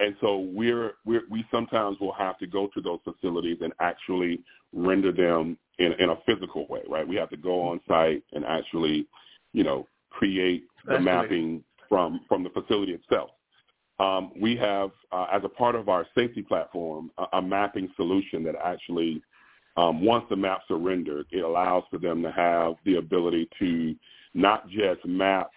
and 0.00 0.14
so 0.20 0.38
we're, 0.38 0.92
we're, 1.04 1.22
we 1.30 1.44
sometimes 1.50 1.98
will 2.00 2.12
have 2.12 2.38
to 2.38 2.46
go 2.46 2.68
to 2.74 2.80
those 2.80 3.00
facilities 3.04 3.58
and 3.62 3.72
actually 3.80 4.42
render 4.72 5.12
them 5.12 5.56
in, 5.78 5.92
in 5.98 6.10
a 6.10 6.16
physical 6.26 6.66
way, 6.68 6.82
right? 6.88 7.06
We 7.06 7.16
have 7.16 7.30
to 7.30 7.36
go 7.36 7.62
on 7.62 7.80
site 7.88 8.22
and 8.32 8.44
actually, 8.44 9.06
you 9.52 9.64
know, 9.64 9.86
create 10.10 10.64
the 10.86 11.00
mapping 11.00 11.64
from, 11.88 12.20
from 12.28 12.42
the 12.42 12.50
facility 12.50 12.92
itself. 12.92 13.30
Um, 13.98 14.32
we 14.38 14.56
have, 14.56 14.90
uh, 15.12 15.26
as 15.32 15.42
a 15.44 15.48
part 15.48 15.74
of 15.74 15.88
our 15.88 16.06
safety 16.14 16.42
platform, 16.42 17.10
a, 17.16 17.38
a 17.38 17.42
mapping 17.42 17.88
solution 17.96 18.42
that 18.44 18.54
actually 18.62 19.22
um, 19.78 20.04
once 20.04 20.24
the 20.28 20.36
maps 20.36 20.64
are 20.70 20.78
rendered, 20.78 21.26
it 21.30 21.40
allows 21.44 21.84
for 21.90 21.98
them 21.98 22.22
to 22.22 22.30
have 22.30 22.74
the 22.84 22.96
ability 22.96 23.48
to 23.58 23.94
not 24.34 24.68
just 24.68 25.04
map 25.06 25.50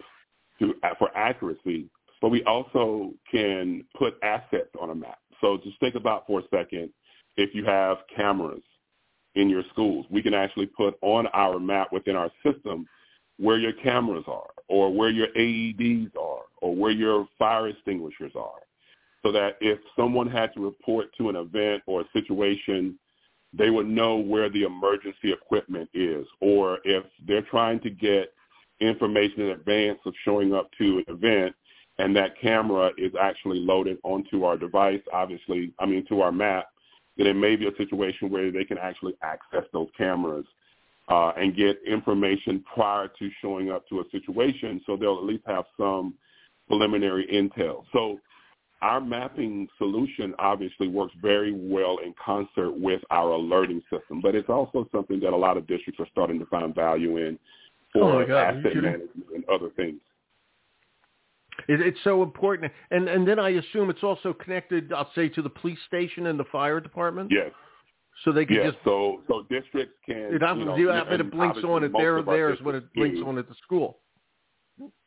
to, 0.58 0.74
for 0.98 1.14
accuracy, 1.16 1.88
but 2.20 2.28
we 2.28 2.42
also 2.44 3.12
can 3.30 3.84
put 3.96 4.14
assets 4.22 4.70
on 4.80 4.90
a 4.90 4.94
map. 4.94 5.18
So 5.40 5.58
just 5.62 5.78
think 5.80 5.94
about 5.94 6.26
for 6.26 6.40
a 6.40 6.42
second, 6.50 6.90
if 7.36 7.54
you 7.54 7.64
have 7.64 7.98
cameras 8.14 8.62
in 9.34 9.48
your 9.48 9.62
schools, 9.72 10.06
we 10.10 10.22
can 10.22 10.34
actually 10.34 10.66
put 10.66 10.96
on 11.02 11.26
our 11.28 11.58
map 11.58 11.92
within 11.92 12.16
our 12.16 12.30
system 12.44 12.86
where 13.38 13.58
your 13.58 13.72
cameras 13.72 14.24
are 14.26 14.50
or 14.68 14.92
where 14.92 15.10
your 15.10 15.28
AEDs 15.28 16.14
are 16.16 16.42
or 16.60 16.74
where 16.74 16.90
your 16.90 17.26
fire 17.38 17.68
extinguishers 17.68 18.32
are 18.34 18.60
so 19.22 19.32
that 19.32 19.56
if 19.60 19.78
someone 19.96 20.28
had 20.28 20.52
to 20.54 20.60
report 20.60 21.06
to 21.16 21.30
an 21.30 21.36
event 21.36 21.82
or 21.86 22.02
a 22.02 22.04
situation 22.12 22.98
they 23.52 23.70
would 23.70 23.88
know 23.88 24.16
where 24.16 24.48
the 24.48 24.62
emergency 24.62 25.32
equipment 25.32 25.88
is. 25.92 26.26
Or 26.40 26.78
if 26.84 27.04
they're 27.26 27.42
trying 27.42 27.80
to 27.80 27.90
get 27.90 28.32
information 28.80 29.42
in 29.42 29.50
advance 29.50 29.98
of 30.06 30.14
showing 30.24 30.54
up 30.54 30.70
to 30.78 30.98
an 30.98 31.04
event 31.08 31.54
and 32.00 32.16
that 32.16 32.40
camera 32.40 32.90
is 32.96 33.12
actually 33.20 33.58
loaded 33.58 33.98
onto 34.04 34.44
our 34.44 34.56
device, 34.56 35.02
obviously, 35.12 35.72
I 35.78 35.84
mean, 35.84 36.06
to 36.08 36.22
our 36.22 36.32
map, 36.32 36.68
then 37.18 37.26
it 37.26 37.34
may 37.34 37.56
be 37.56 37.66
a 37.66 37.76
situation 37.76 38.30
where 38.30 38.50
they 38.50 38.64
can 38.64 38.78
actually 38.78 39.14
access 39.22 39.64
those 39.74 39.88
cameras 39.98 40.46
uh, 41.08 41.32
and 41.36 41.54
get 41.54 41.78
information 41.86 42.64
prior 42.74 43.08
to 43.18 43.30
showing 43.42 43.70
up 43.70 43.86
to 43.88 44.00
a 44.00 44.04
situation 44.10 44.80
so 44.86 44.96
they'll 44.96 45.18
at 45.18 45.24
least 45.24 45.42
have 45.46 45.64
some 45.76 46.14
preliminary 46.68 47.26
intel. 47.26 47.84
So 47.92 48.18
our 48.80 49.00
mapping 49.02 49.68
solution 49.76 50.34
obviously 50.38 50.88
works 50.88 51.12
very 51.20 51.52
well 51.52 51.98
in 51.98 52.14
concert 52.24 52.70
with 52.70 53.02
our 53.10 53.32
alerting 53.32 53.82
system, 53.90 54.22
but 54.22 54.34
it's 54.34 54.48
also 54.48 54.88
something 54.90 55.20
that 55.20 55.34
a 55.34 55.36
lot 55.36 55.58
of 55.58 55.66
districts 55.66 56.00
are 56.00 56.08
starting 56.10 56.38
to 56.38 56.46
find 56.46 56.74
value 56.74 57.18
in 57.18 57.38
for 57.92 58.22
oh 58.22 58.36
asset 58.38 58.74
management 58.74 59.26
and 59.34 59.44
other 59.52 59.68
things. 59.76 60.00
It's 61.68 61.98
so 62.04 62.22
important, 62.22 62.72
and 62.90 63.08
and 63.08 63.26
then 63.26 63.38
I 63.38 63.50
assume 63.50 63.90
it's 63.90 64.02
also 64.02 64.32
connected. 64.32 64.92
I'll 64.92 65.10
say 65.14 65.28
to 65.30 65.42
the 65.42 65.50
police 65.50 65.78
station 65.86 66.26
and 66.26 66.38
the 66.38 66.44
fire 66.44 66.80
department. 66.80 67.30
Yes. 67.30 67.50
So 68.24 68.32
they 68.32 68.44
can 68.44 68.56
yes. 68.56 68.72
just 68.72 68.84
so 68.84 69.22
so 69.28 69.46
districts 69.48 69.94
can. 70.04 70.16
It, 70.16 70.42
you 70.42 70.64
know, 70.64 70.76
you 70.76 70.88
have, 70.88 71.10
it 71.10 71.30
blinks 71.30 71.58
on 71.64 71.84
it. 71.84 71.92
There, 71.92 72.22
there 72.22 72.52
is 72.52 72.60
when 72.60 72.74
it 72.74 72.92
blinks 72.94 73.20
on 73.24 73.38
at 73.38 73.48
the 73.48 73.54
school. 73.62 73.98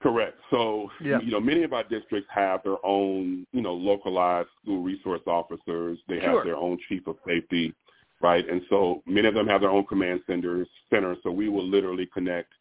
Correct. 0.02 0.38
So, 0.52 0.90
yeah. 1.02 1.20
you 1.22 1.32
know, 1.32 1.40
many 1.40 1.64
of 1.64 1.74
our 1.74 1.84
districts 1.84 2.30
have 2.34 2.62
their 2.64 2.84
own, 2.86 3.48
you 3.54 3.62
know, 3.62 3.74
localized 3.74 4.50
school 4.62 4.84
resource 4.84 5.22
officers. 5.26 5.98
They 6.08 6.20
have 6.20 6.44
their 6.44 6.56
own 6.56 6.78
chief 6.88 7.08
of 7.08 7.16
safety, 7.26 7.74
right? 8.22 8.48
And 8.48 8.62
so 8.70 9.02
many 9.06 9.28
of 9.28 9.34
them 9.34 9.48
have 9.48 9.62
their 9.62 9.72
own 9.72 9.86
command 9.86 10.22
centers, 10.28 10.68
centers. 10.92 11.18
So 11.24 11.32
we 11.32 11.50
will 11.50 11.66
literally 11.66 12.08
connect 12.14 12.54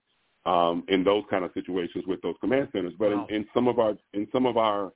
um, 0.45 0.85
in 0.89 1.05
those 1.05 1.25
kind 1.31 1.45
of 1.45 1.51
situations 1.55 2.05
with 2.07 2.21
those 2.23 2.35
command 2.41 2.69
centers. 2.73 2.95
But 2.99 3.11
wow. 3.11 3.27
in, 3.29 3.37
in 3.37 3.47
some 3.55 3.69
of 3.69 3.79
our 3.79 3.95
in 4.13 4.27
some 4.33 4.47
of 4.47 4.57
our 4.57 4.93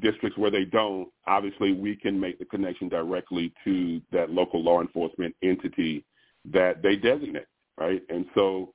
districts 0.00 0.38
where 0.38 0.50
they 0.50 0.64
don't, 0.64 1.08
obviously 1.26 1.72
we 1.72 1.96
can 1.96 2.18
make 2.18 2.38
the 2.38 2.44
connection 2.44 2.88
directly 2.88 3.52
to 3.64 4.00
that 4.12 4.30
local 4.30 4.62
law 4.62 4.80
enforcement 4.80 5.34
entity 5.42 6.04
that 6.52 6.82
they 6.82 6.96
designate, 6.96 7.46
right? 7.78 8.02
And 8.08 8.26
so 8.34 8.72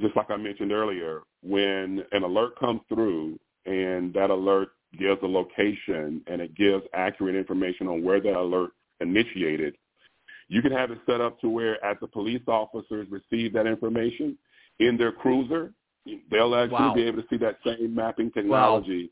just 0.00 0.16
like 0.16 0.30
I 0.30 0.36
mentioned 0.36 0.72
earlier, 0.72 1.22
when 1.42 2.04
an 2.12 2.22
alert 2.22 2.58
comes 2.58 2.80
through 2.88 3.38
and 3.66 4.14
that 4.14 4.30
alert 4.30 4.70
gives 4.98 5.22
a 5.22 5.26
location 5.26 6.22
and 6.26 6.40
it 6.40 6.54
gives 6.54 6.84
accurate 6.94 7.34
information 7.34 7.88
on 7.88 8.02
where 8.02 8.20
that 8.20 8.36
alert 8.36 8.70
initiated, 9.00 9.76
you 10.48 10.62
can 10.62 10.72
have 10.72 10.90
it 10.90 10.98
set 11.06 11.20
up 11.20 11.40
to 11.40 11.48
where 11.48 11.82
as 11.84 11.96
the 12.00 12.06
police 12.06 12.42
officers 12.46 13.08
receive 13.10 13.52
that 13.52 13.66
information 13.66 14.36
in 14.86 14.96
their 14.96 15.12
cruiser, 15.12 15.72
they'll 16.30 16.54
actually 16.54 16.72
wow. 16.72 16.94
be 16.94 17.02
able 17.02 17.22
to 17.22 17.28
see 17.28 17.36
that 17.38 17.58
same 17.64 17.94
mapping 17.94 18.30
technology. 18.32 19.10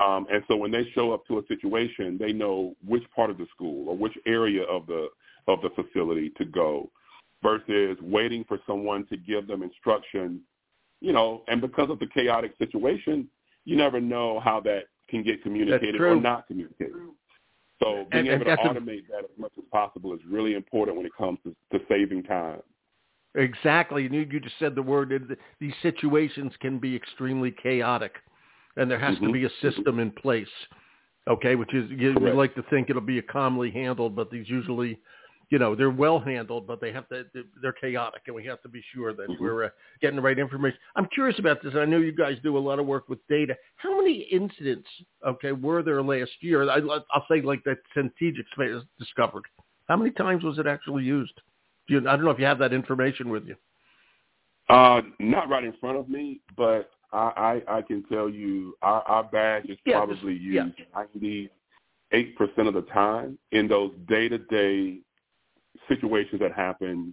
Wow. 0.00 0.16
Um, 0.16 0.26
and 0.32 0.42
so 0.48 0.56
when 0.56 0.70
they 0.70 0.88
show 0.94 1.12
up 1.12 1.26
to 1.26 1.38
a 1.38 1.46
situation, 1.46 2.18
they 2.18 2.32
know 2.32 2.74
which 2.84 3.04
part 3.14 3.30
of 3.30 3.38
the 3.38 3.46
school 3.54 3.88
or 3.88 3.96
which 3.96 4.14
area 4.26 4.62
of 4.64 4.86
the 4.86 5.08
of 5.48 5.60
the 5.62 5.70
facility 5.70 6.30
to 6.38 6.44
go 6.44 6.90
versus 7.42 7.96
waiting 8.00 8.44
for 8.46 8.58
someone 8.66 9.04
to 9.06 9.16
give 9.16 9.46
them 9.48 9.62
instructions, 9.62 10.40
you 11.00 11.12
know, 11.12 11.42
and 11.48 11.60
because 11.60 11.90
of 11.90 11.98
the 11.98 12.06
chaotic 12.06 12.52
situation, 12.58 13.28
you 13.64 13.76
never 13.76 14.00
know 14.00 14.40
how 14.40 14.60
that 14.60 14.84
can 15.08 15.22
get 15.22 15.42
communicated 15.42 16.00
or 16.00 16.16
not 16.16 16.46
communicated. 16.46 16.94
So 17.82 18.06
being 18.12 18.28
and, 18.28 18.42
able 18.42 18.50
and 18.50 18.60
to 18.60 18.80
automate 18.80 19.04
a, 19.08 19.12
that 19.12 19.24
as 19.24 19.38
much 19.38 19.52
as 19.58 19.64
possible 19.72 20.14
is 20.14 20.20
really 20.28 20.54
important 20.54 20.96
when 20.96 21.06
it 21.06 21.12
comes 21.18 21.38
to, 21.44 21.54
to 21.76 21.84
saving 21.88 22.22
time. 22.22 22.60
Exactly. 23.34 24.02
You, 24.10 24.26
you 24.30 24.40
just 24.40 24.58
said 24.58 24.74
the 24.74 24.82
word. 24.82 25.36
These 25.60 25.72
situations 25.82 26.52
can 26.60 26.78
be 26.78 26.94
extremely 26.94 27.54
chaotic, 27.62 28.14
and 28.76 28.90
there 28.90 28.98
has 28.98 29.16
mm-hmm. 29.16 29.26
to 29.26 29.32
be 29.32 29.44
a 29.44 29.50
system 29.62 29.98
in 29.98 30.10
place. 30.10 30.48
Okay, 31.28 31.54
which 31.54 31.72
is 31.72 31.88
you, 31.90 32.14
we 32.20 32.32
like 32.32 32.54
to 32.56 32.64
think 32.64 32.90
it'll 32.90 33.00
be 33.00 33.22
calmly 33.22 33.70
handled, 33.70 34.16
but 34.16 34.30
these 34.30 34.48
usually, 34.48 34.98
you 35.50 35.58
know, 35.58 35.76
they're 35.76 35.88
well 35.88 36.18
handled, 36.18 36.66
but 36.66 36.80
they 36.80 36.92
have 36.92 37.08
to 37.10 37.24
they're 37.62 37.72
chaotic, 37.72 38.22
and 38.26 38.34
we 38.34 38.44
have 38.44 38.60
to 38.62 38.68
be 38.68 38.82
sure 38.92 39.14
that 39.14 39.28
mm-hmm. 39.30 39.42
we're 39.42 39.64
uh, 39.64 39.68
getting 40.02 40.16
the 40.16 40.22
right 40.22 40.38
information. 40.38 40.78
I'm 40.96 41.06
curious 41.14 41.38
about 41.38 41.62
this. 41.62 41.74
I 41.76 41.84
know 41.84 41.98
you 41.98 42.12
guys 42.12 42.36
do 42.42 42.58
a 42.58 42.60
lot 42.60 42.80
of 42.80 42.86
work 42.86 43.08
with 43.08 43.20
data. 43.28 43.56
How 43.76 43.96
many 43.96 44.26
incidents, 44.32 44.88
okay, 45.26 45.52
were 45.52 45.82
there 45.82 46.02
last 46.02 46.32
year? 46.40 46.68
I, 46.68 46.80
will 46.80 47.04
say 47.30 47.40
like 47.40 47.62
that 47.64 47.78
Centegix 47.96 48.82
discovered. 48.98 49.44
How 49.88 49.96
many 49.96 50.10
times 50.10 50.42
was 50.44 50.58
it 50.58 50.66
actually 50.66 51.04
used? 51.04 51.40
You, 51.92 51.98
I 52.08 52.16
don't 52.16 52.24
know 52.24 52.30
if 52.30 52.38
you 52.38 52.46
have 52.46 52.58
that 52.58 52.72
information 52.72 53.28
with 53.28 53.44
you. 53.46 53.54
Uh, 54.70 55.02
not 55.18 55.50
right 55.50 55.62
in 55.62 55.74
front 55.78 55.98
of 55.98 56.08
me, 56.08 56.40
but 56.56 56.90
I, 57.12 57.60
I, 57.68 57.78
I 57.78 57.82
can 57.82 58.02
tell 58.04 58.30
you 58.30 58.74
our, 58.80 59.02
our 59.02 59.24
badge 59.24 59.66
is 59.66 59.76
yeah, 59.84 59.98
probably 59.98 60.32
used 60.32 60.74
ninety 60.94 61.50
eight 62.12 62.34
percent 62.36 62.68
of 62.68 62.72
the 62.72 62.82
time 62.82 63.38
in 63.50 63.68
those 63.68 63.92
day 64.08 64.28
to 64.30 64.38
day 64.38 65.00
situations 65.86 66.40
that 66.40 66.52
happen, 66.52 67.12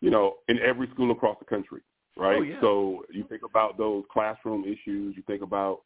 you 0.00 0.10
know, 0.10 0.36
in 0.48 0.58
every 0.60 0.88
school 0.94 1.10
across 1.10 1.36
the 1.38 1.44
country, 1.44 1.82
right? 2.16 2.38
Oh, 2.38 2.42
yeah. 2.42 2.60
So 2.62 3.04
you 3.12 3.24
think 3.28 3.42
about 3.44 3.76
those 3.76 4.04
classroom 4.10 4.64
issues, 4.64 5.14
you 5.14 5.22
think 5.26 5.42
about 5.42 5.80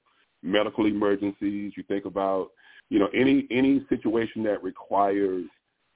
medical 0.44 0.86
emergencies, 0.86 1.72
you 1.76 1.82
think 1.88 2.04
about, 2.04 2.50
you 2.90 3.00
know, 3.00 3.08
any 3.12 3.48
any 3.50 3.84
situation 3.88 4.44
that 4.44 4.62
requires 4.62 5.46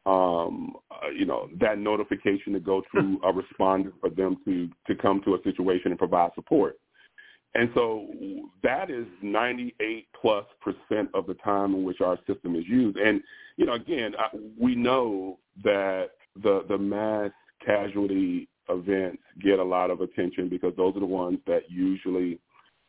um, 0.07 0.75
uh, 0.91 1.09
you 1.09 1.25
know, 1.25 1.49
that 1.61 1.79
notification 1.79 2.53
to 2.53 2.61
go 2.61 2.83
through 2.91 3.19
a 3.25 3.33
responder 3.33 3.93
for 4.01 4.11
them 4.11 4.37
to, 4.45 4.69
to 4.87 4.95
come 5.01 5.23
to 5.25 5.35
a 5.35 5.43
situation 5.43 5.91
and 5.91 5.99
provide 5.99 6.31
support. 6.35 6.79
And 7.55 7.71
so 7.75 8.07
that 8.65 8.91
is 8.91 9.07
98 9.23 10.09
plus 10.21 10.45
percent 10.61 11.09
of 11.15 11.27
the 11.27 11.35
time 11.35 11.75
in 11.75 11.85
which 11.85 12.01
our 12.01 12.19
system 12.27 12.57
is 12.57 12.65
used. 12.67 12.97
And, 12.99 13.23
you 13.57 13.65
know, 13.65 13.75
again, 13.75 14.15
I, 14.19 14.37
we 14.59 14.75
know 14.75 15.39
that 15.63 16.11
the, 16.43 16.65
the 16.69 16.77
mass 16.77 17.31
casualty 17.65 18.49
events 18.69 19.23
get 19.41 19.61
a 19.61 19.65
lot 19.65 19.91
of 19.91 20.01
attention 20.01 20.49
because 20.49 20.73
those 20.77 20.97
are 20.97 21.01
the 21.01 21.07
ones 21.07 21.39
that 21.47 21.71
usually 21.71 22.41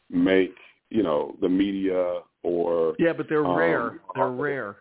make, 0.10 0.56
you 0.89 1.04
know, 1.04 1.36
the 1.41 1.49
media 1.49 2.21
or. 2.41 2.95
Yeah, 2.97 3.13
but 3.13 3.28
they're 3.30 3.45
um, 3.45 3.56
rare. 3.56 3.99
They're 4.15 4.30
rare. 4.30 4.78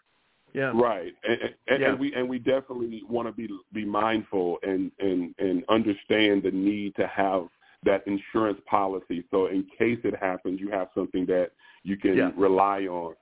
Yeah. 0.55 0.71
Right. 0.75 1.13
And, 1.29 1.39
and, 1.67 1.81
yeah. 1.81 1.91
and 1.91 1.99
we 1.99 2.15
and 2.15 2.29
we 2.29 2.39
definitely 2.39 3.03
want 3.09 3.29
to 3.29 3.33
be 3.33 3.49
be 3.73 3.85
mindful 3.85 4.59
and 4.63 4.91
and 5.01 5.35
and 5.39 5.65
understand 5.69 6.45
the 6.45 6.53
need 6.53 6.95
to 6.97 7.07
have 7.09 7.49
that 7.85 8.07
insurance 8.07 8.61
policy. 8.67 9.25
So 9.31 9.47
in 9.47 9.67
case 9.79 9.99
it 10.05 10.15
happens, 10.19 10.61
you 10.61 10.71
have 10.71 10.89
something 10.95 11.27
that 11.27 11.51
you 11.83 11.97
can 11.97 12.17
yeah. 12.17 12.31
rely 12.37 12.83
on 12.83 13.15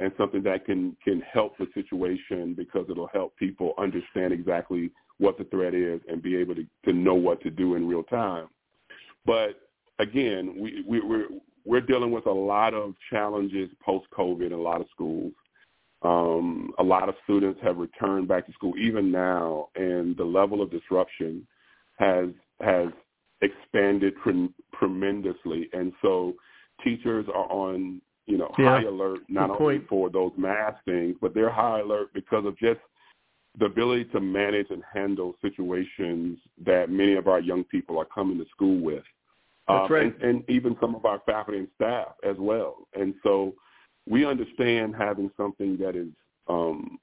and 0.00 0.12
something 0.18 0.42
that 0.42 0.66
can 0.66 0.96
can 1.02 1.22
help 1.22 1.56
the 1.58 1.66
situation 1.74 2.54
because 2.54 2.86
it'll 2.90 3.08
help 3.08 3.34
people 3.36 3.74
understand 3.78 4.32
exactly 4.32 4.90
what 5.18 5.38
the 5.38 5.44
threat 5.44 5.74
is 5.74 6.00
and 6.08 6.22
be 6.22 6.36
able 6.36 6.54
to 6.54 6.66
to 6.84 6.92
know 6.92 7.14
what 7.14 7.40
to 7.42 7.50
do 7.50 7.76
in 7.76 7.88
real 7.88 8.02
time. 8.02 8.48
But 9.24 9.60
again, 9.98 10.56
we, 10.60 10.84
we 10.86 11.00
we're 11.00 11.28
we're 11.64 11.80
dealing 11.80 12.10
with 12.10 12.26
a 12.26 12.32
lot 12.32 12.74
of 12.74 12.94
challenges 13.10 13.70
post 13.84 14.06
COVID 14.16 14.46
in 14.46 14.52
a 14.52 14.60
lot 14.60 14.82
of 14.82 14.86
schools. 14.92 15.32
Um, 16.04 16.72
a 16.78 16.82
lot 16.82 17.08
of 17.08 17.14
students 17.24 17.58
have 17.62 17.78
returned 17.78 18.28
back 18.28 18.46
to 18.46 18.52
school 18.52 18.74
even 18.78 19.10
now, 19.10 19.68
and 19.74 20.16
the 20.16 20.24
level 20.24 20.60
of 20.60 20.70
disruption 20.70 21.46
has 21.98 22.28
has 22.60 22.88
expanded 23.40 24.14
tre- 24.22 24.50
tremendously. 24.78 25.68
And 25.72 25.92
so 26.02 26.34
teachers 26.82 27.26
are 27.28 27.50
on 27.50 28.02
you 28.26 28.36
know 28.36 28.50
yeah. 28.58 28.80
high 28.80 28.82
alert 28.82 29.20
not 29.28 29.48
Good 29.48 29.60
only 29.60 29.78
point. 29.78 29.88
for 29.88 30.10
those 30.10 30.32
mass 30.36 30.74
things, 30.84 31.16
but 31.20 31.34
they're 31.34 31.50
high 31.50 31.80
alert 31.80 32.12
because 32.12 32.44
of 32.44 32.58
just 32.58 32.80
the 33.58 33.66
ability 33.66 34.04
to 34.06 34.20
manage 34.20 34.66
and 34.70 34.82
handle 34.92 35.36
situations 35.40 36.38
that 36.66 36.90
many 36.90 37.14
of 37.14 37.28
our 37.28 37.40
young 37.40 37.64
people 37.64 37.98
are 37.98 38.06
coming 38.06 38.36
to 38.38 38.44
school 38.50 38.80
with. 38.80 39.04
That's 39.68 39.86
um, 39.86 39.92
right. 39.92 40.02
and, 40.02 40.22
and 40.22 40.50
even 40.50 40.76
some 40.80 40.94
of 40.94 41.06
our 41.06 41.22
faculty 41.24 41.60
and 41.60 41.68
staff 41.76 42.08
as 42.28 42.36
well. 42.38 42.88
And 42.94 43.14
so 43.22 43.54
we 44.08 44.26
understand 44.26 44.94
having 44.96 45.30
something 45.36 45.76
that 45.78 45.96
is 45.96 46.08
um, 46.48 46.98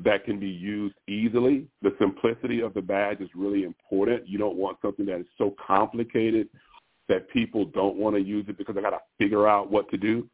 that 0.00 0.24
can 0.24 0.38
be 0.38 0.48
used 0.48 0.96
easily. 1.08 1.66
The 1.82 1.94
simplicity 1.98 2.60
of 2.60 2.74
the 2.74 2.82
badge 2.82 3.20
is 3.20 3.28
really 3.34 3.64
important. 3.64 4.28
You 4.28 4.38
don't 4.38 4.56
want 4.56 4.78
something 4.82 5.06
that 5.06 5.20
is 5.20 5.26
so 5.38 5.54
complicated 5.64 6.48
that 7.08 7.28
people 7.30 7.66
don't 7.66 7.96
want 7.96 8.16
to 8.16 8.22
use 8.22 8.46
it 8.48 8.58
because 8.58 8.74
they 8.74 8.82
got 8.82 8.90
to 8.90 9.00
figure 9.18 9.46
out 9.46 9.70
what 9.70 9.88
to 9.90 9.96
do. 9.96 10.28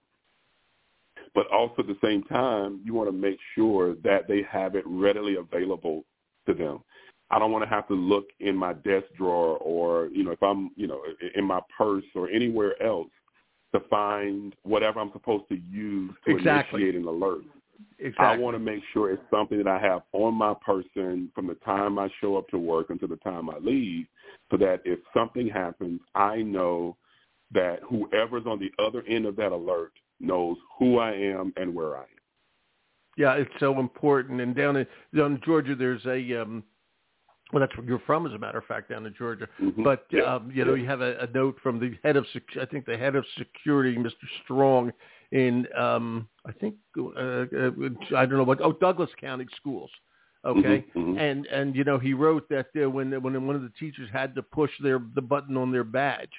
But 1.34 1.46
also 1.52 1.74
at 1.80 1.86
the 1.86 1.98
same 2.02 2.24
time, 2.24 2.80
you 2.84 2.94
want 2.94 3.08
to 3.08 3.12
make 3.12 3.38
sure 3.54 3.94
that 4.02 4.26
they 4.26 4.42
have 4.50 4.74
it 4.74 4.84
readily 4.86 5.36
available 5.36 6.04
to 6.46 6.54
them. 6.54 6.80
I 7.30 7.38
don't 7.38 7.52
want 7.52 7.62
to 7.62 7.70
have 7.70 7.86
to 7.88 7.94
look 7.94 8.24
in 8.40 8.56
my 8.56 8.72
desk 8.72 9.06
drawer 9.16 9.56
or, 9.58 10.08
you 10.08 10.24
know, 10.24 10.32
if 10.32 10.42
I'm, 10.42 10.70
you 10.74 10.88
know, 10.88 11.02
in 11.36 11.44
my 11.44 11.60
purse 11.76 12.04
or 12.16 12.28
anywhere 12.28 12.80
else 12.82 13.10
to 13.72 13.80
find 13.88 14.54
whatever 14.62 15.00
I'm 15.00 15.12
supposed 15.12 15.48
to 15.48 15.58
use 15.70 16.12
to 16.26 16.36
exactly. 16.36 16.82
initiate 16.82 17.00
an 17.00 17.06
alert. 17.06 17.42
Exactly. 17.98 18.26
I 18.26 18.36
want 18.36 18.54
to 18.54 18.58
make 18.58 18.82
sure 18.92 19.10
it's 19.10 19.22
something 19.30 19.58
that 19.58 19.68
I 19.68 19.78
have 19.78 20.02
on 20.12 20.34
my 20.34 20.54
person 20.64 21.30
from 21.34 21.46
the 21.46 21.54
time 21.56 21.98
I 21.98 22.08
show 22.20 22.36
up 22.36 22.48
to 22.48 22.58
work 22.58 22.90
until 22.90 23.08
the 23.08 23.16
time 23.16 23.48
I 23.50 23.58
leave, 23.58 24.06
so 24.50 24.56
that 24.58 24.80
if 24.84 24.98
something 25.14 25.48
happens, 25.48 26.00
I 26.14 26.36
know 26.36 26.96
that 27.52 27.80
whoever's 27.88 28.46
on 28.46 28.58
the 28.58 28.70
other 28.82 29.02
end 29.08 29.26
of 29.26 29.36
that 29.36 29.52
alert 29.52 29.92
knows 30.20 30.56
who 30.78 30.98
I 30.98 31.12
am 31.12 31.52
and 31.56 31.74
where 31.74 31.96
I 31.96 32.02
am. 32.02 32.06
Yeah, 33.16 33.34
it's 33.34 33.50
so 33.58 33.78
important. 33.80 34.40
And 34.40 34.54
down 34.54 34.76
in 34.76 34.86
down 35.16 35.34
in 35.34 35.40
Georgia, 35.44 35.74
there's 35.74 36.04
a 36.06 36.42
um, 36.42 36.62
well, 37.52 37.60
that's 37.60 37.76
where 37.76 37.86
you're 37.86 38.02
from, 38.06 38.26
as 38.26 38.32
a 38.32 38.38
matter 38.38 38.58
of 38.58 38.64
fact, 38.64 38.90
down 38.90 39.06
in 39.06 39.14
Georgia. 39.16 39.48
Mm-hmm. 39.60 39.82
But 39.82 40.06
yeah. 40.10 40.22
um, 40.22 40.50
you 40.52 40.64
know, 40.64 40.74
you 40.74 40.86
have 40.86 41.00
a, 41.00 41.18
a 41.18 41.26
note 41.28 41.56
from 41.62 41.80
the 41.80 41.96
head 42.04 42.16
of, 42.16 42.26
I 42.60 42.64
think, 42.66 42.86
the 42.86 42.96
head 42.96 43.16
of 43.16 43.24
security, 43.36 43.96
Mr. 43.96 44.12
Strong, 44.44 44.92
in 45.32 45.66
um, 45.76 46.28
I 46.46 46.52
think 46.52 46.74
uh, 46.98 47.02
uh, 47.02 47.70
I 48.16 48.26
don't 48.26 48.36
know 48.36 48.44
what 48.44 48.60
oh 48.60 48.72
Douglas 48.72 49.10
County 49.20 49.46
Schools. 49.56 49.90
Okay, 50.44 50.84
mm-hmm, 50.88 50.98
mm-hmm. 50.98 51.18
and 51.18 51.46
and 51.46 51.76
you 51.76 51.84
know 51.84 51.98
he 51.98 52.14
wrote 52.14 52.48
that 52.48 52.66
uh, 52.82 52.88
when 52.88 53.10
when 53.22 53.46
one 53.46 53.56
of 53.56 53.62
the 53.62 53.72
teachers 53.78 54.08
had 54.12 54.34
to 54.34 54.42
push 54.42 54.70
their 54.82 55.00
the 55.14 55.22
button 55.22 55.56
on 55.56 55.70
their 55.70 55.84
badge, 55.84 56.32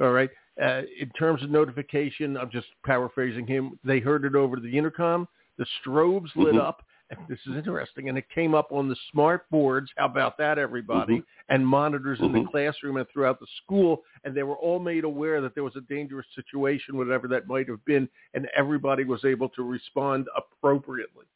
all 0.00 0.12
right. 0.12 0.30
Uh, 0.60 0.82
in 0.98 1.10
terms 1.10 1.42
of 1.42 1.50
notification, 1.50 2.34
I'm 2.36 2.50
just 2.50 2.68
paraphrasing 2.84 3.46
him. 3.46 3.78
They 3.84 4.00
heard 4.00 4.24
it 4.24 4.34
over 4.34 4.56
the 4.56 4.76
intercom. 4.76 5.28
The 5.58 5.66
strobes 5.84 6.34
lit 6.34 6.54
mm-hmm. 6.54 6.58
up 6.58 6.82
this 7.28 7.38
is 7.46 7.56
interesting, 7.56 8.08
and 8.08 8.18
it 8.18 8.28
came 8.34 8.54
up 8.54 8.72
on 8.72 8.88
the 8.88 8.96
smart 9.12 9.48
boards. 9.50 9.90
How 9.96 10.06
about 10.06 10.36
that, 10.38 10.58
everybody? 10.58 11.18
Mm-hmm. 11.18 11.54
And 11.54 11.66
monitors 11.66 12.18
in 12.20 12.26
mm-hmm. 12.26 12.44
the 12.44 12.50
classroom 12.50 12.96
and 12.96 13.06
throughout 13.12 13.38
the 13.38 13.46
school, 13.62 14.02
and 14.24 14.34
they 14.34 14.42
were 14.42 14.56
all 14.56 14.78
made 14.78 15.04
aware 15.04 15.40
that 15.40 15.54
there 15.54 15.64
was 15.64 15.76
a 15.76 15.82
dangerous 15.82 16.26
situation, 16.34 16.96
whatever 16.96 17.28
that 17.28 17.46
might 17.46 17.68
have 17.68 17.84
been, 17.84 18.08
and 18.34 18.48
everybody 18.56 19.04
was 19.04 19.24
able 19.24 19.48
to 19.50 19.62
respond 19.62 20.26
appropriately. 20.36 21.26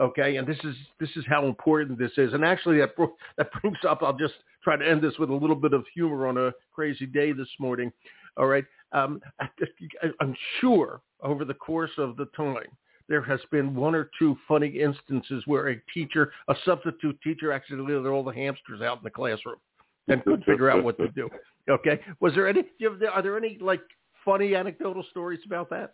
Okay, 0.00 0.36
and 0.36 0.48
this 0.48 0.58
is 0.64 0.74
this 0.98 1.10
is 1.16 1.24
how 1.28 1.46
important 1.46 1.98
this 1.98 2.12
is. 2.16 2.32
And 2.32 2.44
actually, 2.44 2.78
that 2.78 2.96
that 3.36 3.50
brings 3.60 3.78
up. 3.88 4.02
I'll 4.02 4.16
just 4.16 4.34
try 4.64 4.76
to 4.76 4.88
end 4.88 5.02
this 5.02 5.18
with 5.18 5.30
a 5.30 5.34
little 5.34 5.56
bit 5.56 5.72
of 5.72 5.84
humor 5.94 6.26
on 6.26 6.38
a 6.38 6.52
crazy 6.74 7.06
day 7.06 7.32
this 7.32 7.48
morning. 7.60 7.92
All 8.38 8.46
right, 8.46 8.64
um, 8.92 9.20
I'm 10.20 10.34
sure 10.60 11.00
over 11.22 11.44
the 11.44 11.54
course 11.54 11.90
of 11.98 12.16
the 12.16 12.26
time 12.36 12.66
there 13.12 13.20
has 13.20 13.40
been 13.50 13.74
one 13.74 13.94
or 13.94 14.08
two 14.18 14.38
funny 14.48 14.68
instances 14.68 15.42
where 15.44 15.68
a 15.68 15.76
teacher, 15.92 16.32
a 16.48 16.54
substitute 16.64 17.20
teacher, 17.22 17.52
accidentally 17.52 17.92
let 17.92 18.08
all 18.08 18.24
the 18.24 18.32
hamsters 18.32 18.80
out 18.80 18.96
in 18.96 19.04
the 19.04 19.10
classroom 19.10 19.56
and 20.08 20.24
couldn't 20.24 20.46
figure 20.46 20.70
out 20.70 20.82
what 20.82 20.96
to 20.96 21.08
do. 21.08 21.28
Okay, 21.68 22.00
was 22.20 22.34
there 22.34 22.48
any? 22.48 22.62
Are 23.12 23.20
there 23.20 23.36
any 23.36 23.58
like 23.60 23.82
funny 24.24 24.54
anecdotal 24.54 25.04
stories 25.10 25.40
about 25.44 25.68
that? 25.68 25.92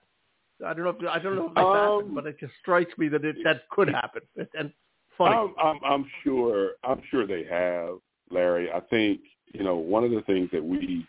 I 0.64 0.72
don't 0.74 0.84
know. 0.84 0.90
If, 0.90 1.08
I 1.08 1.18
don't 1.18 1.34
know 1.34 1.48
if 1.48 1.54
that's 1.54 1.66
um, 1.66 1.74
happened, 1.74 2.14
but 2.14 2.26
it 2.26 2.38
just 2.38 2.52
strikes 2.60 2.96
me 2.96 3.08
that 3.08 3.24
it 3.24 3.36
that 3.42 3.68
could 3.68 3.88
happen 3.88 4.22
and 4.36 4.72
funny. 5.18 5.34
I'm, 5.34 5.54
I'm, 5.60 5.80
I'm 5.84 6.06
sure. 6.22 6.70
I'm 6.84 7.02
sure 7.10 7.26
they 7.26 7.44
have, 7.50 7.96
Larry. 8.30 8.70
I 8.70 8.78
think 8.78 9.22
you 9.52 9.64
know 9.64 9.74
one 9.74 10.04
of 10.04 10.12
the 10.12 10.22
things 10.22 10.48
that 10.52 10.64
we 10.64 11.04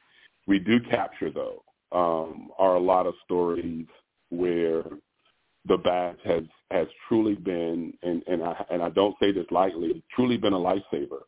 we 0.48 0.58
do 0.58 0.80
capture 0.89 1.30
though 1.30 1.63
um, 1.91 2.50
are 2.58 2.76
a 2.76 2.80
lot 2.80 3.06
of 3.06 3.13
stories 3.26 3.86
where 4.32 4.84
the 5.69 5.77
badge 5.77 6.17
has 6.25 6.43
has 6.71 6.88
truly 7.08 7.36
been, 7.36 7.93
and 8.03 8.21
and 8.27 8.43
I 8.43 8.65
and 8.69 8.84
I 8.84 8.89
don't 8.89 9.15
say 9.21 9.32
this 9.32 9.45
lightly, 9.51 10.03
truly 10.13 10.36
been 10.36 10.53
a 10.53 10.58
lifesaver. 10.58 11.21